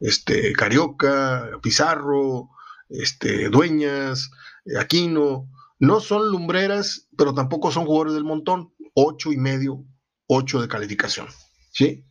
Este, 0.00 0.52
Carioca, 0.52 1.48
Pizarro, 1.62 2.48
este, 2.88 3.48
Dueñas, 3.50 4.32
Aquino, 4.80 5.48
no 5.78 6.00
son 6.00 6.30
lumbreras, 6.30 7.08
pero 7.16 7.34
tampoco 7.34 7.70
son 7.70 7.86
jugadores 7.86 8.14
del 8.14 8.24
montón. 8.24 8.72
Ocho 8.94 9.32
y 9.32 9.36
medio, 9.36 9.84
ocho 10.26 10.60
de 10.60 10.68
calificación. 10.68 11.26
¿Sí? 11.72 12.06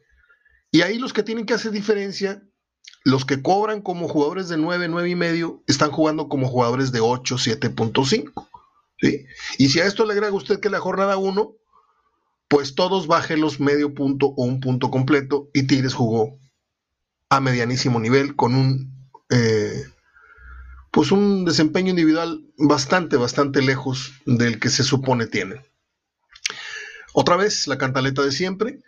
Y 0.72 0.82
ahí 0.82 0.98
los 0.98 1.14
que 1.14 1.24
tienen 1.24 1.46
que 1.46 1.54
hacer 1.54 1.72
diferencia, 1.72 2.44
los 3.04 3.26
que 3.26 3.42
cobran 3.42 3.82
como 3.82 4.08
jugadores 4.08 4.50
de 4.50 4.58
9, 4.58 4.88
9 4.90 5.10
y 5.10 5.16
medio, 5.16 5.64
están 5.68 5.92
jugando 5.92 6.28
como 6.28 6.48
jugadores 6.48 6.92
de 6.92 7.00
8, 7.00 7.36
7.5. 7.36 8.50
¿sí? 9.00 9.26
Y 9.58 9.70
si 9.70 9.80
a 9.80 9.86
esto 9.86 10.06
le 10.06 10.14
agrega 10.14 10.34
usted 10.34 10.60
que 10.60 10.70
la 10.70 10.80
jornada 10.80 11.18
1, 11.18 11.56
pues 12.48 12.76
todos 12.76 13.08
bajen 13.08 13.42
los 13.42 13.60
medio 13.60 13.94
punto 13.94 14.28
o 14.28 14.44
un 14.44 14.60
punto 14.60 14.92
completo 14.92 15.50
y 15.54 15.64
Tigres 15.64 15.94
jugó 15.94 16.38
a 17.30 17.40
medianísimo 17.40 18.00
nivel 18.00 18.36
con 18.36 18.54
un 18.54 19.10
eh, 19.30 19.84
pues 20.94 21.12
un 21.12 21.44
desempeño 21.44 21.90
individual 21.90 22.46
bastante, 22.56 23.18
bastante 23.18 23.64
lejos 23.64 24.14
del 24.28 24.60
que 24.60 24.70
se 24.70 24.84
supone 24.84 25.26
tiene. 25.26 25.66
Otra 27.14 27.36
vez, 27.36 27.66
la 27.66 27.80
cantaleta 27.80 28.22
de 28.22 28.32
siempre. 28.32 28.80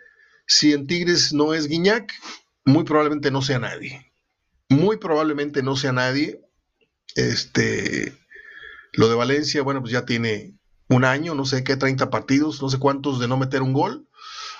Si 0.46 0.72
en 0.72 0.86
Tigres 0.86 1.32
no 1.32 1.52
es 1.52 1.66
Guiñac, 1.66 2.12
muy 2.64 2.84
probablemente 2.84 3.32
no 3.32 3.42
sea 3.42 3.58
nadie. 3.58 4.12
Muy 4.68 4.98
probablemente 4.98 5.64
no 5.64 5.74
sea 5.74 5.90
nadie. 5.90 6.40
Este, 7.16 8.16
lo 8.92 9.08
de 9.08 9.16
Valencia, 9.16 9.62
bueno, 9.62 9.80
pues 9.80 9.92
ya 9.92 10.06
tiene 10.06 10.54
un 10.88 11.04
año, 11.04 11.34
no 11.34 11.44
sé 11.44 11.64
qué, 11.64 11.76
30 11.76 12.08
partidos, 12.08 12.62
no 12.62 12.68
sé 12.68 12.78
cuántos 12.78 13.18
de 13.18 13.26
no 13.26 13.36
meter 13.36 13.62
un 13.62 13.72
gol. 13.72 14.08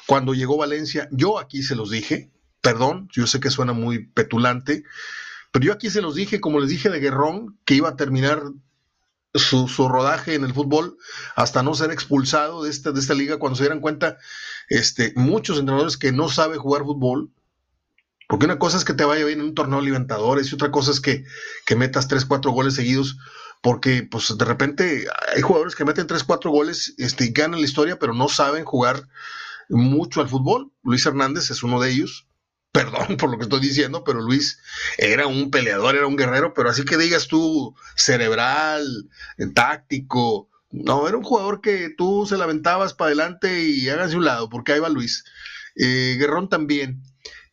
Cuando 0.09 0.35
llegó 0.35 0.57
Valencia, 0.57 1.09
yo 1.13 1.39
aquí 1.39 1.63
se 1.63 1.77
los 1.77 1.91
dije, 1.91 2.33
perdón, 2.61 3.09
yo 3.13 3.29
sé 3.29 3.39
que 3.39 3.51
suena 3.51 3.73
muy 3.73 4.09
petulante, 4.09 4.83
pero 5.57 5.69
yo 5.69 5.73
aquí 5.73 5.89
se 5.89 6.03
los 6.03 6.15
dije, 6.15 6.39
como 6.39 6.61
les 6.61 6.69
dije 6.69 6.91
de 6.91 7.01
Guerrón, 7.01 7.59
que 7.65 7.73
iba 7.73 7.89
a 7.89 7.97
terminar 7.97 8.43
su, 9.33 9.67
rodaje 9.89 10.35
en 10.35 10.45
el 10.45 10.53
fútbol 10.53 10.99
hasta 11.35 11.63
no 11.63 11.73
ser 11.73 11.91
expulsado 11.93 12.63
de 12.63 12.69
esta, 12.69 12.93
de 12.93 13.01
esta 13.01 13.15
liga 13.15 13.39
cuando 13.39 13.57
se 13.57 13.63
dieran 13.63 13.81
cuenta 13.81 14.19
este, 14.69 15.15
muchos 15.17 15.59
entrenadores 15.59 15.97
que 15.97 16.13
no 16.13 16.29
saben 16.29 16.59
jugar 16.59 16.83
fútbol. 16.83 17.31
Porque 18.29 18.45
una 18.45 18.59
cosa 18.59 18.77
es 18.77 18.85
que 18.85 18.93
te 18.93 19.07
vaya 19.07 19.25
bien 19.25 19.41
en 19.41 19.47
un 19.47 19.55
torneo 19.55 19.79
de 19.79 19.87
Libertadores 19.87 20.53
y 20.53 20.55
otra 20.57 20.71
cosa 20.71 20.91
es 20.91 21.01
que, 21.01 21.25
que 21.65 21.75
metas 21.75 22.07
3, 22.07 22.27
4 22.27 22.51
goles 22.51 22.75
seguidos. 22.75 23.17
Porque 23.63 24.03
pues 24.03 24.37
de 24.37 24.45
repente 24.45 25.07
hay 25.35 25.41
jugadores 25.41 25.75
que 25.75 25.87
meten 25.87 26.07
3, 26.07 26.23
4 26.23 26.51
goles 26.51 26.93
este, 26.99 27.25
y 27.25 27.33
ganan 27.33 27.61
la 27.61 27.67
historia, 27.67 27.99
pero 27.99 28.13
no 28.13 28.29
saben 28.29 28.67
jugar 28.67 29.09
mucho 29.71 30.21
al 30.21 30.29
fútbol. 30.29 30.71
Luis 30.83 31.07
Hernández 31.07 31.51
es 31.51 31.63
uno 31.63 31.81
de 31.81 31.93
ellos 31.93 32.27
perdón 32.77 33.17
por 33.17 33.31
lo 33.31 33.39
que 33.39 33.45
estoy 33.45 33.61
diciendo, 33.61 34.05
pero 34.05 34.21
Luis 34.21 34.61
era 34.99 35.27
un 35.27 35.51
peleador, 35.51 35.97
era 35.97 36.07
un 36.07 36.17
guerrero, 36.17 36.53
pero 36.53 36.69
así 36.69 36.85
que 36.85 36.99
digas 36.99 37.27
tú 37.27 37.75
cerebral, 37.95 39.09
táctico, 39.55 40.51
no, 40.71 41.09
era 41.09 41.17
un 41.17 41.23
jugador 41.23 41.63
que 41.63 41.89
tú 41.97 42.27
se 42.29 42.37
la 42.37 42.45
aventabas 42.45 42.93
para 42.93 43.09
adelante 43.09 43.65
y 43.65 43.89
hágase 43.89 44.19
un 44.19 44.27
lado, 44.27 44.51
porque 44.51 44.73
ahí 44.73 44.79
va 44.79 44.91
Luis. 44.91 45.25
Eh, 45.75 46.17
Guerrón 46.19 46.51
también. 46.51 47.03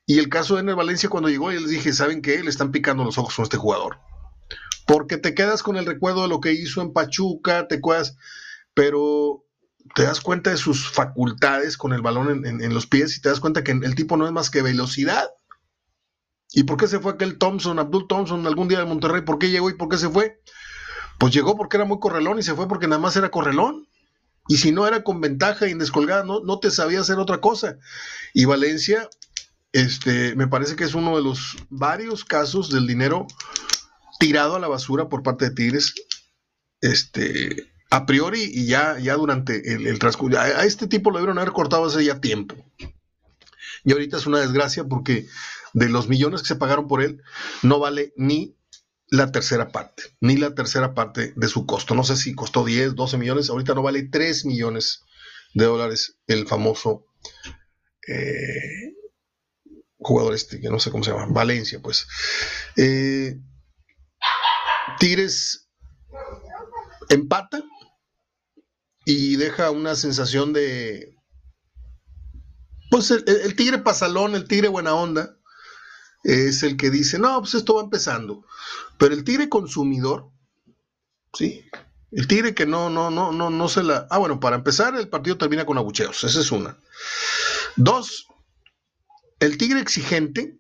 Y 0.06 0.20
el 0.20 0.28
caso 0.28 0.56
de 0.56 0.62
Ener 0.62 0.76
Valencia, 0.76 1.08
cuando 1.08 1.30
llegó, 1.30 1.54
yo 1.54 1.62
les 1.62 1.70
dije, 1.70 1.94
¿saben 1.94 2.22
qué? 2.22 2.44
Le 2.44 2.50
están 2.50 2.74
picando 2.74 3.06
los 3.06 3.18
ojos 3.18 3.34
con 3.34 3.44
este 3.44 3.56
jugador. 3.56 4.00
Porque 4.86 5.16
te 5.16 5.34
quedas 5.34 5.64
con 5.64 5.78
el 5.78 5.86
recuerdo 5.86 6.24
de 6.24 6.28
lo 6.28 6.42
que 6.42 6.52
hizo 6.52 6.82
en 6.82 6.92
Pachuca, 6.92 7.70
te 7.70 7.80
quedas, 7.80 8.18
pero 8.74 9.46
te 9.96 10.04
das 10.04 10.22
cuenta 10.22 10.50
de 10.50 10.58
sus 10.58 10.89
facultades 10.89 11.78
con 11.78 11.93
el 11.93 12.02
balón 12.02 12.46
en, 12.46 12.74
los 12.74 12.88
pies 12.88 13.17
y 13.17 13.22
te 13.22 13.30
das 13.30 13.39
cuenta 13.39 13.63
que 13.63 13.72
el 13.72 13.96
tipo 13.96 14.17
no 14.17 14.26
es 14.26 14.32
más 14.32 14.50
que 14.50 14.62
velocidad. 14.62 15.30
¿Y 16.52 16.63
por 16.63 16.78
qué 16.78 16.88
se 16.88 17.00
fue 17.00 17.13
aquel 17.13 17.38
Thompson, 17.39 17.80
Abdul 17.80 18.08
Thompson, 18.08 18.46
algún 18.46 18.67
día 18.67 18.80
de 18.80 18.86
Monterrey? 18.86 19.22
¿Por 19.22 19.39
qué 19.39 19.50
llegó 19.50 19.69
y 19.69 19.74
por 19.74 19.89
qué 19.89 19.98
se 19.98 20.10
fue? 20.10 20.39
Pues 21.17 21.34
llegó 21.34 21.58
porque 21.58 21.78
era 21.78 21.86
muy 21.86 22.00
correlón 22.00 22.38
y 22.38 22.43
se 22.43 22.54
fue 22.54 22.67
porque 22.67 22.88
nada 22.88 23.02
más 23.02 23.15
era 23.15 23.32
correlón. 23.32 23.88
Y 24.48 24.58
si 24.58 24.72
no 24.72 24.86
era 24.86 25.04
con 25.04 25.19
ventaja 25.22 25.67
y 25.67 25.74
no, 25.74 26.41
no 26.43 26.60
te 26.60 26.69
sabía 26.69 27.00
hacer 27.00 27.17
otra 27.17 27.39
cosa. 27.39 27.78
Y 28.34 28.46
Valencia, 28.46 29.10
este, 29.72 30.36
me 30.36 30.48
parece 30.48 30.76
que 30.76 30.84
es 30.84 30.93
uno 30.93 31.15
de 31.15 31.24
los 31.24 31.58
varios 31.69 32.24
casos 32.24 32.69
del 32.69 32.86
dinero 32.86 33.26
tirado 34.19 34.56
a 34.56 34.60
la 34.60 34.67
basura 34.67 35.10
por 35.10 35.24
parte 35.24 35.46
de 35.46 35.56
Tigres. 35.56 35.96
Este, 36.82 37.73
a 37.93 38.08
priori 38.08 38.49
y 38.51 38.65
ya, 38.65 38.97
ya 38.97 39.13
durante 39.13 39.71
el, 39.71 39.99
transcurso. 39.99 40.39
A, 40.39 40.65
este 40.65 40.88
tipo 40.88 41.12
lo 41.12 41.19
debieron 41.19 41.38
haber 41.38 41.53
cortado 41.53 41.86
hace 41.86 42.03
ya 42.03 42.19
tiempo. 42.19 42.56
Y 43.84 43.91
ahorita 43.91 44.17
es 44.17 44.25
una 44.25 44.39
desgracia 44.39 44.86
porque 44.86 45.27
de 45.73 45.89
los 45.89 46.10
millones 46.10 46.41
que 46.41 46.47
se 46.47 46.56
pagaron 46.56 46.88
por 46.88 47.03
él, 47.03 47.21
no 47.62 47.77
vale 47.77 48.12
ni 48.17 48.58
la 49.10 49.32
tercera 49.32 49.67
parte, 49.67 50.06
ni 50.21 50.38
la 50.38 50.56
tercera 50.56 50.95
parte 50.95 51.34
de 51.36 51.47
su 51.47 51.67
costo. 51.67 51.93
No 51.93 52.03
sé 52.03 52.15
si 52.15 52.34
costó 52.34 52.65
10, 52.65 52.95
12 52.95 53.19
millones, 53.19 53.51
ahorita 53.51 53.75
no 53.75 53.84
vale 53.84 54.01
3 54.01 54.45
millones 54.45 55.03
de 55.53 55.65
dólares 55.65 56.17
el 56.25 56.47
famoso 56.47 57.06
eh, 58.08 58.95
jugador 59.99 60.34
este, 60.34 60.60
que 60.60 60.69
no 60.71 60.79
sé 60.79 60.89
cómo 60.89 61.03
se 61.03 61.12
llama, 61.12 61.27
Valencia, 61.29 61.79
pues. 61.79 62.08
Eh, 62.75 63.38
Tigres 64.97 65.69
empata 67.10 67.63
y 69.06 69.36
deja 69.36 69.72
una 69.72 69.96
sensación 69.96 70.54
de, 70.54 71.16
pues 72.89 73.10
el 73.12 73.56
tigre 73.56 73.80
pasalón, 73.80 74.36
el 74.36 74.48
tigre 74.48 74.68
buena 74.68 74.94
onda, 74.94 75.36
es 76.24 76.63
el 76.63 76.78
que 76.78 76.89
dice, 76.89 77.20
no, 77.20 77.39
pues 77.42 77.56
esto 77.56 77.76
va 77.76 77.82
empezando. 77.82 78.46
Pero 78.98 79.13
el 79.13 79.24
tigre 79.24 79.50
consumidor, 79.50 80.32
¿sí? 81.34 81.66
El 82.12 82.28
tigre 82.28 82.54
que 82.54 82.66
no, 82.66 82.89
no, 82.89 83.10
no, 83.10 83.32
no, 83.32 83.50
no 83.50 83.68
se 83.68 83.84
la. 83.84 84.08
Ah, 84.10 84.20
bueno, 84.20 84.39
para 84.39 84.56
empezar, 84.56 84.96
el 84.96 85.10
partido 85.10 85.38
termina 85.38 85.66
con 85.66 85.78
abucheos. 85.78 86.24
Esa 86.24 86.39
es 86.39 86.52
una. 86.52 86.78
Dos, 87.76 88.28
el 89.39 89.58
tigre 89.58 89.80
exigente, 89.80 90.60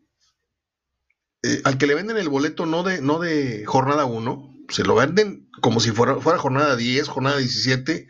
eh, 1.43 1.61
al 1.63 1.77
que 1.77 1.87
le 1.87 1.95
venden 1.95 2.17
el 2.17 2.29
boleto 2.29 2.65
no 2.65 2.83
de, 2.83 3.01
no 3.01 3.19
de 3.19 3.65
jornada 3.65 4.05
1, 4.05 4.52
se 4.73 4.83
lo 4.83 4.95
venden 4.95 5.47
como 5.61 5.79
si 5.79 5.91
fuera, 5.91 6.19
fuera 6.19 6.39
jornada 6.39 6.75
10, 6.75 7.07
jornada 7.07 7.37
17. 7.37 8.07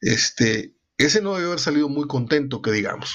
Este, 0.00 0.74
ese 0.98 1.22
no 1.22 1.34
debe 1.34 1.46
haber 1.46 1.60
salido 1.60 1.88
muy 1.88 2.08
contento, 2.08 2.60
que 2.60 2.72
digamos. 2.72 3.14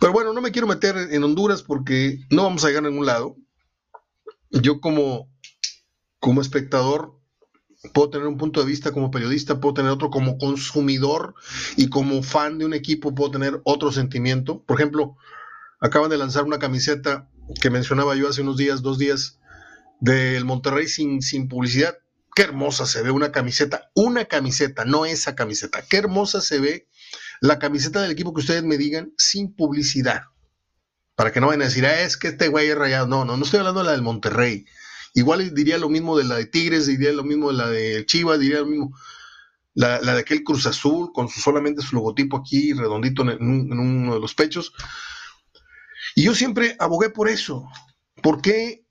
Pero 0.00 0.12
bueno, 0.12 0.32
no 0.32 0.40
me 0.40 0.50
quiero 0.50 0.66
meter 0.66 0.96
en 0.96 1.22
Honduras 1.22 1.62
porque 1.62 2.18
no 2.30 2.42
vamos 2.42 2.64
a 2.64 2.68
llegar 2.68 2.84
a 2.84 2.88
ningún 2.88 3.06
lado. 3.06 3.36
Yo 4.50 4.80
como, 4.80 5.30
como 6.18 6.40
espectador 6.40 7.18
puedo 7.94 8.10
tener 8.10 8.26
un 8.26 8.36
punto 8.36 8.60
de 8.60 8.66
vista 8.66 8.90
como 8.90 9.12
periodista, 9.12 9.60
puedo 9.60 9.74
tener 9.74 9.92
otro 9.92 10.10
como 10.10 10.38
consumidor 10.38 11.34
y 11.76 11.88
como 11.88 12.22
fan 12.24 12.58
de 12.58 12.64
un 12.64 12.74
equipo 12.74 13.14
puedo 13.14 13.30
tener 13.30 13.60
otro 13.64 13.92
sentimiento. 13.92 14.64
Por 14.64 14.80
ejemplo, 14.80 15.16
acaban 15.80 16.10
de 16.10 16.18
lanzar 16.18 16.42
una 16.44 16.58
camiseta 16.58 17.28
que 17.60 17.70
mencionaba 17.70 18.16
yo 18.16 18.28
hace 18.28 18.42
unos 18.42 18.56
días, 18.56 18.82
dos 18.82 18.98
días, 18.98 19.38
del 20.02 20.44
Monterrey 20.44 20.88
sin, 20.88 21.22
sin 21.22 21.46
publicidad. 21.46 21.96
Qué 22.34 22.42
hermosa 22.42 22.86
se 22.86 23.02
ve 23.02 23.12
una 23.12 23.30
camiseta, 23.30 23.90
una 23.94 24.24
camiseta, 24.24 24.84
no 24.84 25.06
esa 25.06 25.36
camiseta. 25.36 25.82
Qué 25.88 25.98
hermosa 25.98 26.40
se 26.40 26.58
ve 26.58 26.88
la 27.40 27.60
camiseta 27.60 28.02
del 28.02 28.10
equipo 28.10 28.34
que 28.34 28.40
ustedes 28.40 28.64
me 28.64 28.76
digan 28.78 29.12
sin 29.16 29.54
publicidad. 29.54 30.22
Para 31.14 31.30
que 31.30 31.40
no 31.40 31.46
vayan 31.46 31.62
a 31.62 31.66
decir, 31.66 31.86
ah, 31.86 32.00
es 32.00 32.16
que 32.16 32.28
este 32.28 32.48
güey 32.48 32.68
es 32.68 32.76
rayado. 32.76 33.06
No, 33.06 33.24
no, 33.24 33.36
no 33.36 33.44
estoy 33.44 33.60
hablando 33.60 33.80
de 33.80 33.86
la 33.86 33.92
del 33.92 34.02
Monterrey. 34.02 34.64
Igual 35.14 35.54
diría 35.54 35.78
lo 35.78 35.88
mismo 35.88 36.18
de 36.18 36.24
la 36.24 36.34
de 36.34 36.46
Tigres, 36.46 36.86
diría 36.86 37.12
lo 37.12 37.22
mismo 37.22 37.52
de 37.52 37.58
la 37.58 37.68
de 37.68 38.04
Chivas, 38.04 38.40
diría 38.40 38.60
lo 38.60 38.66
mismo. 38.66 38.98
La, 39.74 40.00
de 40.00 40.18
aquel 40.18 40.42
Cruz 40.42 40.66
Azul, 40.66 41.12
con 41.14 41.28
su, 41.28 41.40
solamente 41.40 41.80
su 41.80 41.94
logotipo 41.94 42.38
aquí 42.38 42.72
redondito 42.72 43.22
en, 43.22 43.40
uno 43.40 44.14
de 44.14 44.20
los 44.20 44.34
pechos. 44.34 44.72
Y 46.16 46.24
yo 46.24 46.34
siempre 46.34 46.74
abogué 46.80 47.08
por 47.10 47.28
eso. 47.28 47.68
¿Por 48.20 48.42
qué 48.42 48.81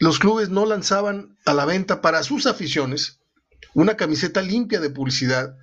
los 0.00 0.18
clubes 0.18 0.48
no 0.48 0.66
lanzaban 0.66 1.36
a 1.44 1.54
la 1.54 1.66
venta 1.66 2.00
para 2.00 2.24
sus 2.24 2.46
aficiones 2.46 3.20
una 3.74 3.96
camiseta 3.96 4.42
limpia 4.42 4.80
de 4.80 4.90
publicidad 4.90 5.56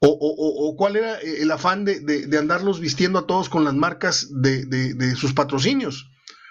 o, 0.00 0.76
cuál 0.78 0.94
era 0.94 1.18
el 1.18 1.50
afán 1.50 1.84
de, 1.84 2.38
andarlos 2.38 2.78
vistiendo 2.78 3.18
a 3.18 3.26
todos 3.26 3.48
con 3.48 3.64
las 3.64 3.74
marcas 3.74 4.28
de, 4.30 5.16
sus 5.16 5.34
patrocinios. 5.34 6.08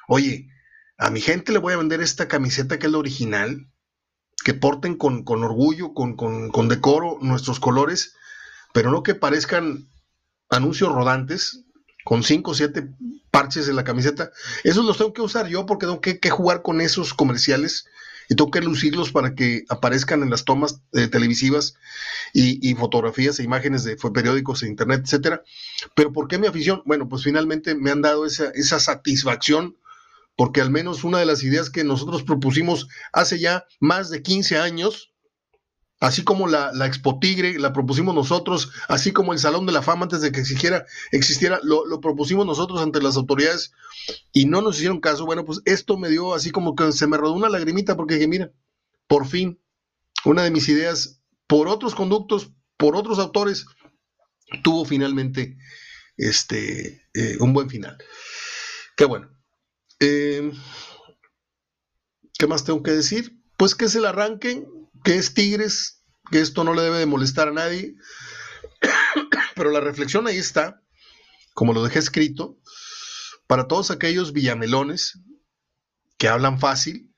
Oye, 0.09 0.49
a 0.97 1.09
mi 1.11 1.21
gente 1.21 1.53
le 1.53 1.59
voy 1.59 1.73
a 1.73 1.77
vender 1.77 2.01
esta 2.01 2.27
camiseta 2.27 2.77
que 2.77 2.87
es 2.87 2.91
la 2.91 2.97
original, 2.97 3.71
que 4.43 4.53
porten 4.53 4.97
con, 4.97 5.23
orgullo, 5.25 5.93
con, 5.93 6.67
decoro 6.67 7.19
nuestros 7.21 7.61
colores, 7.61 8.15
pero 8.73 8.91
no 8.91 9.01
que 9.01 9.15
parezcan 9.15 9.87
anuncios 10.49 10.91
rodantes 10.91 11.63
con 12.07 12.23
cinco 12.23 12.51
o 12.51 12.53
siete 12.53 12.87
parches 13.31 13.67
en 13.67 13.75
la 13.75 13.83
camiseta. 13.83 14.31
Esos 14.63 14.85
los 14.85 14.97
tengo 14.97 15.11
que 15.11 15.21
usar 15.21 15.49
yo 15.49 15.65
porque 15.65 15.87
tengo 15.87 15.99
que 15.99 16.29
jugar 16.29 16.61
con 16.61 16.79
esos 16.79 17.13
comerciales 17.13 17.85
y 18.29 18.35
tengo 18.35 18.49
que 18.49 18.61
lucirlos 18.61 19.11
para 19.11 19.35
que 19.35 19.65
aparezcan 19.67 20.23
en 20.23 20.29
las 20.29 20.45
tomas 20.45 20.79
eh, 20.93 21.09
televisivas 21.09 21.75
y, 22.31 22.73
fotografías 22.75 23.39
e 23.39 23.43
imágenes 23.43 23.83
de 23.83 23.97
periódicos 23.97 24.63
e 24.63 24.67
internet, 24.67 25.01
etcétera. 25.03 25.43
Pero 25.95 26.13
¿por 26.13 26.29
qué 26.29 26.37
mi 26.37 26.47
afición? 26.47 26.81
Bueno, 26.85 27.09
pues 27.09 27.25
finalmente 27.25 27.75
me 27.75 27.91
han 27.91 28.01
dado 28.01 28.25
esa, 28.25 28.51
esa 28.51 28.79
satisfacción 28.79 29.75
porque 30.37 30.61
al 30.61 30.71
menos 30.71 31.03
una 31.03 31.19
de 31.19 31.25
las 31.25 31.43
ideas 31.43 31.69
que 31.69 31.83
nosotros 31.83 32.23
propusimos 32.23 32.87
hace 33.11 33.37
ya 33.37 33.65
más 33.81 34.09
de 34.09 34.21
15 34.21 34.59
años, 34.59 35.11
así 35.99 36.23
como 36.23 36.47
la, 36.47 36.71
la, 36.73 36.85
Expo 36.85 37.19
Tigre, 37.19 37.57
la 37.59 37.73
propusimos 37.73 38.13
nosotros, 38.13 38.71
así 38.87 39.11
como 39.11 39.33
el 39.33 39.39
Salón 39.39 39.65
de 39.65 39.71
la 39.71 39.81
Fama 39.81 40.03
antes 40.03 40.21
de 40.21 40.31
que 40.31 40.39
existiera, 40.39 40.85
existiera 41.11 41.59
lo, 41.63 41.85
lo, 41.85 41.99
propusimos 42.01 42.45
nosotros 42.45 42.81
ante 42.81 43.01
las 43.01 43.17
autoridades 43.17 43.71
y 44.31 44.45
no 44.45 44.61
nos 44.61 44.77
hicieron 44.77 44.99
caso. 44.99 45.25
Bueno, 45.25 45.45
pues 45.45 45.61
esto 45.65 45.97
me 45.97 46.09
dio 46.09 46.33
así 46.33 46.51
como 46.51 46.75
que 46.75 46.91
se 46.91 47.07
me 47.07 47.17
rodó 47.17 47.33
una 47.33 47.49
lagrimita 47.49 47.95
porque 47.95 48.15
dije, 48.15 48.27
mira, 48.27 48.51
por 49.07 49.27
fin, 49.27 49.59
una 50.25 50.43
de 50.43 50.51
mis 50.51 50.69
ideas, 50.69 51.21
por 51.47 51.67
otros 51.67 51.95
conductos, 51.95 52.51
por 52.77 52.95
otros 52.95 53.19
autores, 53.19 53.65
tuvo 54.63 54.85
finalmente 54.85 55.57
este, 56.15 57.07
eh, 57.13 57.37
un 57.39 57.53
buen 57.53 57.69
final. 57.69 57.97
Qué 58.95 59.05
bueno. 59.05 59.29
Eh, 59.99 60.51
¿Qué 62.37 62.45
más 62.45 62.63
tengo 62.63 62.83
que 62.83 62.91
decir? 62.91 63.41
Pues 63.57 63.73
que 63.73 63.85
es 63.85 63.95
el 63.95 64.05
arranque 64.05 64.67
que 65.07 65.15
es 65.15 65.33
Tigres, 65.33 66.03
que 66.31 66.41
esto 66.41 66.65
no 66.65 66.73
le 66.73 66.81
debe 66.81 66.97
de 66.97 67.05
molestar 67.05 67.47
a 67.47 67.53
nadie, 67.53 67.95
pero 69.55 69.71
la 69.71 69.79
reflexión 69.79 70.27
ahí 70.27 70.35
está, 70.35 70.83
como 71.53 71.71
lo 71.71 71.81
dejé 71.81 71.99
escrito, 71.99 72.59
para 73.47 73.69
todos 73.69 73.89
aquellos 73.89 74.33
villamelones 74.33 75.21
que 76.17 76.27
hablan 76.27 76.59
fácil 76.59 77.15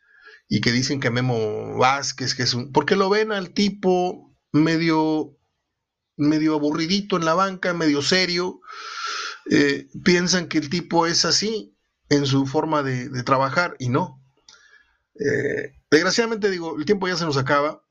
y 0.47 0.61
que 0.61 0.71
dicen 0.71 0.99
que 0.99 1.09
Memo 1.09 1.79
Vázquez, 1.79 2.35
que 2.35 2.43
es 2.43 2.53
un... 2.53 2.71
porque 2.71 2.95
lo 2.95 3.09
ven 3.09 3.31
al 3.31 3.55
tipo 3.55 4.37
medio, 4.51 5.35
medio 6.15 6.53
aburridito 6.53 7.17
en 7.17 7.25
la 7.25 7.33
banca, 7.33 7.73
medio 7.73 8.03
serio, 8.03 8.61
eh, 9.49 9.87
piensan 10.03 10.47
que 10.47 10.59
el 10.59 10.69
tipo 10.69 11.07
es 11.07 11.25
así 11.25 11.75
en 12.09 12.27
su 12.27 12.45
forma 12.45 12.83
de 12.83 13.23
trabajar 13.23 13.75
y 13.79 13.89
no. 13.89 14.23
Eh, 15.15 15.78
desgraciadamente 15.91 16.49
digo, 16.49 16.77
el 16.77 16.85
tiempo 16.85 17.07
ya 17.07 17.17
se 17.17 17.25
nos 17.25 17.37
acaba. 17.37 17.83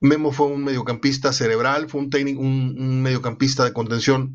Memo 0.00 0.32
fue 0.32 0.46
un 0.46 0.64
mediocampista 0.64 1.32
cerebral, 1.32 1.88
fue 1.88 2.02
un, 2.02 2.10
técnico, 2.10 2.40
un, 2.40 3.02
mediocampista 3.02 3.64
de 3.64 3.72
contención, 3.72 4.34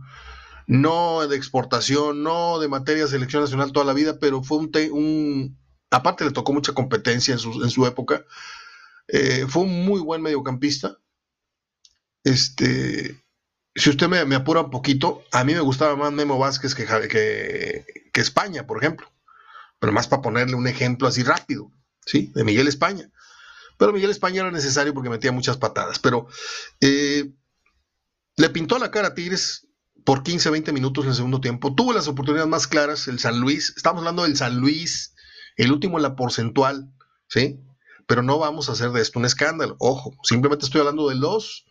no 0.68 1.28
de 1.28 1.36
exportación, 1.36 2.24
no 2.24 2.60
de 2.60 2.68
materia 2.68 3.04
de 3.04 3.10
selección 3.10 3.44
nacional 3.44 3.72
toda 3.72 3.86
la 3.86 3.94
vida, 3.94 4.18
pero 4.20 4.42
fue 4.42 4.58
un, 4.58 5.58
aparte 5.92 6.26
le 6.26 6.32
tocó 6.32 6.54
mucha 6.54 6.74
competencia 6.74 7.34
en 7.34 7.40
su, 7.40 7.86
época. 7.86 8.26
Eh, 9.08 9.46
fue 9.48 9.64
un 9.64 9.86
muy 9.86 10.00
buen 10.02 10.22
mediocampista. 10.22 10.98
Este, 12.24 13.24
si 13.76 13.90
usted 13.90 14.08
me, 14.08 14.36
apura 14.36 14.62
un 14.62 14.72
poquito, 14.72 15.24
a 15.32 15.44
mí 15.44 15.54
me 15.54 15.62
gustaba 15.62 15.96
más 15.96 16.12
Memo 16.12 16.38
Vázquez 16.38 16.74
que, 16.74 16.86
que, 16.86 17.86
que 18.12 18.22
España, 18.22 18.66
por 18.66 18.78
ejemplo. 18.78 19.12
Pero 19.80 19.94
más 19.94 20.08
para 20.08 20.22
ponerle 20.22 20.56
un 20.56 20.68
ejemplo 20.68 21.08
así 21.08 21.24
rápido. 21.24 21.72
¿Sí? 22.06 22.32
De 22.36 22.44
Miguel 22.44 22.68
España. 22.68 23.10
Pero 23.78 23.94
Miguel 23.94 24.12
España 24.12 24.42
era 24.42 24.52
necesario 24.52 24.94
porque 24.94 25.10
metía 25.10 25.32
muchas 25.32 25.58
patadas. 25.58 26.00
Pero 26.00 26.28
eh, 26.82 27.32
le 28.36 28.50
pintó 28.50 28.78
la 28.78 28.92
cara 28.92 29.10
a 29.10 29.14
Tigres 29.14 29.68
por 30.04 30.24
15, 30.24 30.50
20 30.50 30.74
minutos 30.74 31.06
en 31.06 31.12
el 31.12 31.16
segundo 31.16 31.40
tiempo. 31.40 31.74
Tuvo 31.74 31.94
las 31.94 32.08
oportunidades 32.08 32.50
más 32.50 32.68
claras 32.68 33.08
el 33.08 33.20
San 33.20 33.40
Luis. 33.40 33.74
Estamos 33.78 34.00
hablando 34.00 34.24
del 34.24 34.36
San 34.36 34.58
Luis, 34.58 35.14
el 35.56 35.72
último 35.72 35.98
en 35.98 36.04
la 36.04 36.16
porcentual, 36.16 36.92
¿sí? 37.28 37.60
Pero 38.08 38.22
no 38.22 38.38
vamos 38.40 38.70
a 38.70 38.74
hacer 38.74 38.92
de 38.92 39.02
esto 39.02 39.20
un 39.20 39.26
escándalo. 39.26 39.76
Ojo, 39.80 40.16
simplemente 40.24 40.66
estoy 40.66 40.80
hablando 40.80 41.10
de 41.10 41.16
los. 41.16 41.66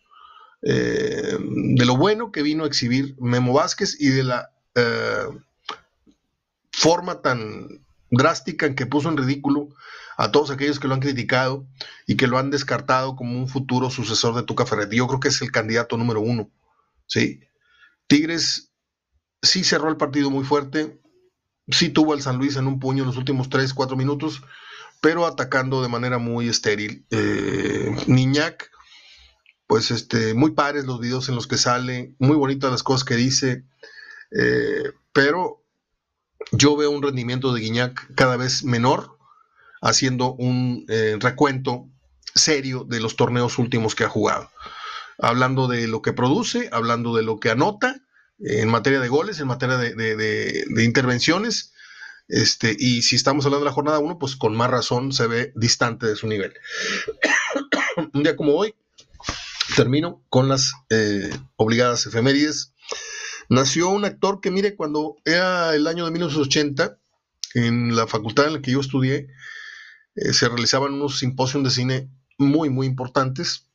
Eh, 0.63 1.39
de 1.39 1.85
lo 1.85 1.97
bueno 1.97 2.33
que 2.33 2.43
vino 2.43 2.65
a 2.65 2.67
exhibir 2.67 3.17
Memo 3.21 3.53
Vázquez 3.53 4.01
y 4.01 4.09
de 4.09 4.25
la 4.25 4.51
eh, 4.75 5.29
forma 6.73 7.23
tan 7.23 7.85
drástica 8.11 8.67
en 8.67 8.75
que 8.75 8.87
puso 8.87 9.09
en 9.09 9.17
ridículo 9.17 9.69
a 10.17 10.33
todos 10.33 10.51
aquellos 10.51 10.81
que 10.81 10.89
lo 10.89 10.95
han 10.95 11.01
criticado 11.01 11.67
y 12.07 12.17
que 12.17 12.27
lo 12.27 12.39
han 12.39 12.51
descartado 12.51 13.15
como 13.15 13.39
un 13.39 13.49
futuro 13.49 13.91
sucesor 13.91 14.35
de 14.35 14.43
Tuca 14.43 14.67
Ferretti. 14.67 14.97
Yo 14.97 15.07
creo 15.07 15.21
que 15.21 15.29
es 15.29 15.41
el 15.43 15.53
candidato 15.53 15.97
número 15.97 16.21
uno. 16.21 16.51
¿sí? 17.07 17.41
Tigres 18.09 18.73
sí 19.43 19.65
cerró 19.65 19.89
el 19.89 19.97
partido 19.97 20.31
muy 20.31 20.45
fuerte, 20.45 21.01
sí 21.69 21.91
tuvo 21.91 22.15
al 22.15 22.23
San 22.23 22.39
Luis 22.39 22.57
en 22.57 22.67
un 22.67 22.81
puño 22.81 23.03
en 23.03 23.09
los 23.09 23.17
últimos 23.17 23.49
3, 23.49 23.75
4 23.75 23.97
minutos, 23.97 24.43
pero 25.01 25.27
atacando 25.27 25.83
de 25.83 25.89
manera 25.89 26.19
muy 26.19 26.49
estéril. 26.49 27.07
Eh, 27.11 27.95
Niñac, 28.07 28.71
pues 29.67 29.91
este, 29.91 30.35
muy 30.35 30.53
pares 30.53 30.87
los 30.87 30.99
videos 30.99 31.29
en 31.29 31.35
los 31.35 31.47
que 31.47 31.59
sale, 31.59 32.15
muy 32.19 32.37
bonitas 32.37 32.71
las 32.71 32.83
cosas 32.83 33.05
que 33.05 33.15
dice, 33.15 33.65
eh, 34.33 34.93
pero 35.13 35.65
yo 36.53 36.77
veo 36.77 36.91
un 36.91 37.03
rendimiento 37.03 37.53
de 37.53 37.61
Guiñac 37.61 38.15
cada 38.15 38.37
vez 38.37 38.65
menor 38.65 39.19
haciendo 39.81 40.35
un 40.35 40.85
eh, 40.89 41.17
recuento 41.21 41.89
serio 42.35 42.85
de 42.85 43.01
los 43.01 43.17
torneos 43.17 43.59
últimos 43.59 43.95
que 43.95 44.05
ha 44.05 44.09
jugado. 44.09 44.51
Hablando 45.19 45.67
de 45.67 45.87
lo 45.89 46.03
que 46.03 46.13
produce, 46.13 46.69
hablando 46.73 47.15
de 47.15 47.23
lo 47.23 47.41
que 47.41 47.51
anota 47.51 48.01
eh, 48.39 48.61
en 48.61 48.69
materia 48.69 49.01
de 49.01 49.09
goles, 49.09 49.41
en 49.41 49.49
materia 49.49 49.77
de, 49.77 50.65
intervenciones. 50.85 51.73
Este, 52.29 52.77
y 52.79 53.03
si 53.03 53.17
estamos 53.17 53.47
hablando 53.47 53.65
de 53.65 53.71
la 53.71 53.75
jornada 53.75 53.99
1, 53.99 54.19
pues 54.19 54.37
con 54.37 54.57
más 54.57 54.71
razón 54.71 55.13
se 55.13 55.27
ve 55.27 55.53
distante 55.57 56.07
de 56.07 56.17
su 56.17 56.27
nivel. 56.27 56.53
un 58.13 58.23
día 58.23 58.37
como 58.37 58.55
hoy, 58.55 58.75
termino 59.77 60.23
con 60.29 60.49
las 60.49 60.73
eh, 60.91 61.31
obligadas 61.57 62.07
efemérides. 62.07 62.75
Nació 63.49 63.89
un 63.89 64.05
actor 64.05 64.41
que, 64.41 64.51
mire, 64.51 64.77
cuando 64.77 65.17
era 65.25 65.75
el 65.75 65.87
año 65.87 66.05
de 66.05 66.11
1980, 66.11 66.99
en 67.55 67.97
la 67.97 68.07
facultad 68.07 68.47
en 68.47 68.55
la 68.55 68.63
que 68.63 68.73
yo 68.73 68.81
estudié, 68.81 69.29
eh, 70.17 70.33
se 70.33 70.49
realizaban 70.49 70.95
unos 70.95 71.19
simposios 71.19 71.65
de 71.65 71.71
cine 71.71 72.11
muy, 72.37 72.69
muy 72.71 72.87
importantes 72.87 73.67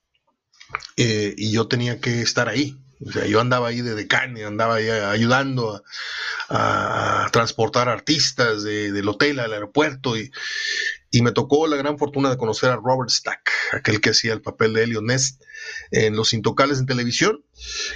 eh, 0.98 1.34
y 1.38 1.52
yo 1.52 1.68
tenía 1.68 2.00
que 2.00 2.22
estar 2.22 2.50
ahí. 2.50 2.78
O 3.06 3.12
sea, 3.12 3.26
yo 3.26 3.42
andaba 3.42 3.68
ahí 3.68 3.82
de 3.82 3.96
decane, 3.96 4.46
andaba 4.46 4.76
ahí 4.76 4.90
ayudando 4.90 5.84
a, 6.50 7.30
transportar 7.32 7.90
artistas 7.90 8.64
del 8.64 9.08
hotel 9.10 9.40
al 9.40 9.54
aeropuerto 9.54 10.16
y, 10.16 10.32
me 11.22 11.32
tocó 11.32 11.68
la 11.68 11.78
gran 11.78 11.98
fortuna 11.98 12.30
de 12.30 12.38
conocer 12.38 12.72
a 12.72 12.76
Robert 12.76 13.10
Stack, 13.10 13.52
aquel 13.74 14.02
que 14.02 14.10
hacía 14.10 14.34
el 14.34 14.42
papel 14.42 14.74
de 14.74 14.84
Elliot 14.84 15.04
Ness 15.04 15.40
en 15.92 16.16
Los 16.16 16.34
Intocales 16.34 16.80
en 16.80 16.86
televisión, 16.86 17.46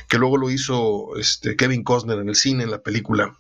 que 0.08 0.18
luego 0.18 0.38
lo 0.38 0.50
hizo 0.50 1.16
este, 1.18 1.56
Kevin 1.56 1.84
Costner 1.84 2.20
en 2.20 2.30
el 2.30 2.36
cine, 2.36 2.64
en 2.64 2.72
la 2.72 2.84
película 2.84 3.38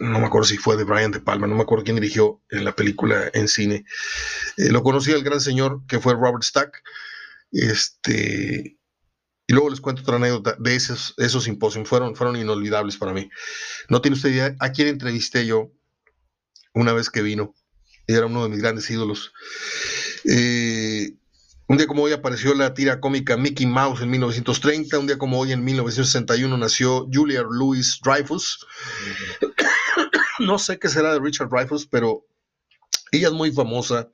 no 0.00 0.18
me 0.18 0.26
acuerdo 0.26 0.46
si 0.46 0.56
fue 0.56 0.76
de 0.76 0.84
Brian 0.84 1.12
De 1.12 1.20
Palma, 1.20 1.46
no 1.46 1.54
me 1.54 1.62
acuerdo 1.62 1.84
quién 1.84 1.96
dirigió 1.96 2.42
en 2.50 2.64
la 2.64 2.74
película 2.74 3.30
en 3.32 3.48
cine. 3.48 3.84
Eh, 4.56 4.70
lo 4.70 4.82
conocí 4.82 5.12
al 5.12 5.22
gran 5.22 5.40
señor 5.40 5.82
que 5.86 6.00
fue 6.00 6.14
Robert 6.14 6.42
Stack. 6.42 6.82
Este, 7.52 8.76
y 9.46 9.52
luego 9.52 9.70
les 9.70 9.80
cuento 9.80 10.02
otra 10.02 10.16
anécdota 10.16 10.56
de 10.58 10.74
esos, 10.74 11.14
esos 11.18 11.44
simposios. 11.44 11.88
Fueron, 11.88 12.16
fueron 12.16 12.36
inolvidables 12.36 12.96
para 12.96 13.12
mí. 13.12 13.30
No 13.88 14.00
tiene 14.00 14.16
usted 14.16 14.30
idea 14.30 14.56
a 14.58 14.72
quién 14.72 14.88
entrevisté 14.88 15.46
yo 15.46 15.70
una 16.72 16.92
vez 16.92 17.10
que 17.10 17.22
vino. 17.22 17.54
Era 18.06 18.26
uno 18.26 18.42
de 18.42 18.50
mis 18.50 18.60
grandes 18.60 18.90
ídolos. 18.90 19.32
Eh, 20.24 21.14
un 21.66 21.78
día 21.78 21.86
como 21.86 22.02
hoy 22.02 22.12
apareció 22.12 22.54
la 22.54 22.74
tira 22.74 23.00
cómica 23.00 23.36
Mickey 23.36 23.66
Mouse 23.66 24.02
en 24.02 24.10
1930. 24.10 24.98
Un 24.98 25.06
día 25.06 25.18
como 25.18 25.38
hoy 25.38 25.52
en 25.52 25.64
1961 25.64 26.56
nació 26.58 27.08
Julia 27.12 27.42
Louis 27.48 28.00
Dreyfus. 28.04 28.66
no 30.40 30.58
sé 30.58 30.78
qué 30.78 30.88
será 30.88 31.14
de 31.14 31.20
Richard 31.20 31.48
Dreyfus, 31.48 31.86
pero 31.86 32.26
ella 33.12 33.28
es 33.28 33.32
muy 33.32 33.50
famosa 33.50 34.10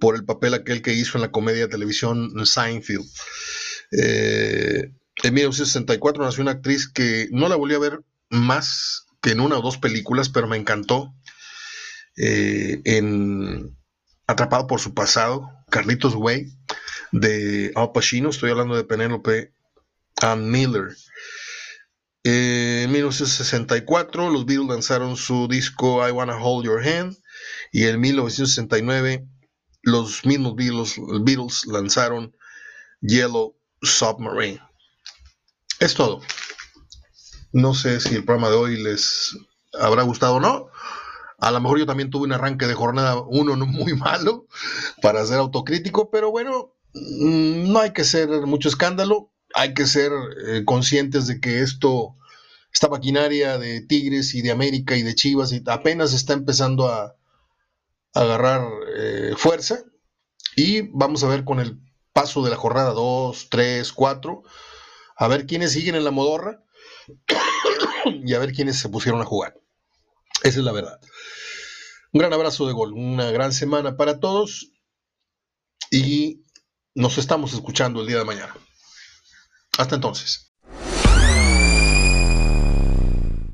por 0.00 0.16
el 0.16 0.24
papel 0.24 0.54
aquel 0.54 0.82
que 0.82 0.94
hizo 0.94 1.18
en 1.18 1.22
la 1.22 1.30
comedia 1.30 1.62
de 1.62 1.68
televisión 1.68 2.32
Seinfeld. 2.44 3.06
Eh, 3.92 4.90
en 5.22 5.34
1964 5.34 6.24
nació 6.24 6.42
una 6.42 6.52
actriz 6.52 6.88
que 6.88 7.28
no 7.30 7.48
la 7.48 7.56
volví 7.56 7.74
a 7.74 7.78
ver 7.78 8.00
más 8.30 9.06
que 9.20 9.30
en 9.30 9.40
una 9.40 9.58
o 9.58 9.62
dos 9.62 9.78
películas, 9.78 10.28
pero 10.28 10.48
me 10.48 10.56
encantó. 10.56 11.14
Eh, 12.16 12.80
en 12.84 13.76
Atrapado 14.26 14.66
por 14.66 14.80
su 14.80 14.94
pasado, 14.94 15.50
Carlitos 15.70 16.14
Way, 16.14 16.46
de 17.12 17.72
Al 17.74 17.92
Pacino, 17.92 18.30
estoy 18.30 18.50
hablando 18.50 18.76
de 18.76 18.84
Penélope 18.84 19.52
Ann 20.22 20.50
Miller. 20.50 20.96
En 22.22 22.90
1964 22.90 24.30
los 24.30 24.46
Beatles 24.46 24.68
lanzaron 24.68 25.16
su 25.16 25.46
disco 25.46 26.06
I 26.06 26.10
Wanna 26.10 26.38
Hold 26.42 26.64
Your 26.64 26.86
Hand 26.86 27.18
y 27.70 27.84
en 27.84 28.00
1969 28.00 29.28
los 29.82 30.24
mismos 30.24 30.54
Beatles 30.56 31.66
lanzaron 31.66 32.34
Yellow 33.02 33.54
Submarine. 33.82 34.62
Es 35.80 35.94
todo. 35.94 36.22
No 37.52 37.74
sé 37.74 38.00
si 38.00 38.14
el 38.14 38.24
programa 38.24 38.48
de 38.48 38.56
hoy 38.56 38.82
les 38.82 39.36
habrá 39.78 40.02
gustado 40.02 40.36
o 40.36 40.40
no. 40.40 40.70
A 41.38 41.50
lo 41.50 41.60
mejor 41.60 41.78
yo 41.78 41.86
también 41.86 42.10
tuve 42.10 42.24
un 42.24 42.32
arranque 42.32 42.66
de 42.66 42.74
jornada 42.74 43.20
uno 43.20 43.56
muy 43.66 43.94
malo 43.96 44.46
para 45.02 45.24
ser 45.26 45.38
autocrítico, 45.38 46.10
pero 46.10 46.30
bueno, 46.30 46.74
mm, 46.94 47.72
no 47.72 47.80
hay 47.80 47.92
que 47.92 48.04
ser 48.04 48.28
mucho 48.46 48.68
escándalo 48.68 49.30
hay 49.54 49.72
que 49.72 49.86
ser 49.86 50.12
eh, 50.46 50.64
conscientes 50.64 51.26
de 51.26 51.40
que 51.40 51.62
esto, 51.62 52.16
esta 52.72 52.88
maquinaria 52.88 53.56
de 53.56 53.80
Tigres 53.80 54.34
y 54.34 54.42
de 54.42 54.50
América 54.50 54.96
y 54.96 55.02
de 55.02 55.14
Chivas 55.14 55.52
y 55.52 55.62
apenas 55.66 56.12
está 56.12 56.34
empezando 56.34 56.88
a, 56.88 57.16
agarrar 58.16 58.64
eh, 58.96 59.34
fuerza 59.36 59.82
y 60.54 60.82
vamos 60.82 61.24
a 61.24 61.28
ver 61.28 61.42
con 61.42 61.58
el 61.58 61.80
paso 62.12 62.44
de 62.44 62.50
la 62.50 62.56
jornada 62.56 62.92
2, 62.92 63.48
3, 63.50 63.92
4, 63.92 64.42
a 65.16 65.26
ver 65.26 65.46
quiénes 65.46 65.72
siguen 65.72 65.96
en 65.96 66.04
la 66.04 66.12
modorra 66.12 66.62
y 68.24 68.34
a 68.34 68.38
ver 68.38 68.52
quiénes 68.52 68.78
se 68.78 68.88
pusieron 68.88 69.20
a 69.20 69.24
jugar. 69.24 69.56
Esa 70.42 70.58
es 70.58 70.64
la 70.64 70.72
verdad. 70.72 71.00
Un 72.12 72.20
gran 72.20 72.32
abrazo 72.32 72.66
de 72.66 72.72
gol, 72.72 72.92
una 72.92 73.30
gran 73.30 73.52
semana 73.52 73.96
para 73.96 74.20
todos 74.20 74.70
y 75.90 76.44
nos 76.94 77.18
estamos 77.18 77.52
escuchando 77.54 78.00
el 78.00 78.06
día 78.06 78.18
de 78.18 78.24
mañana. 78.24 78.54
Hasta 79.78 79.96
entonces. 79.96 80.43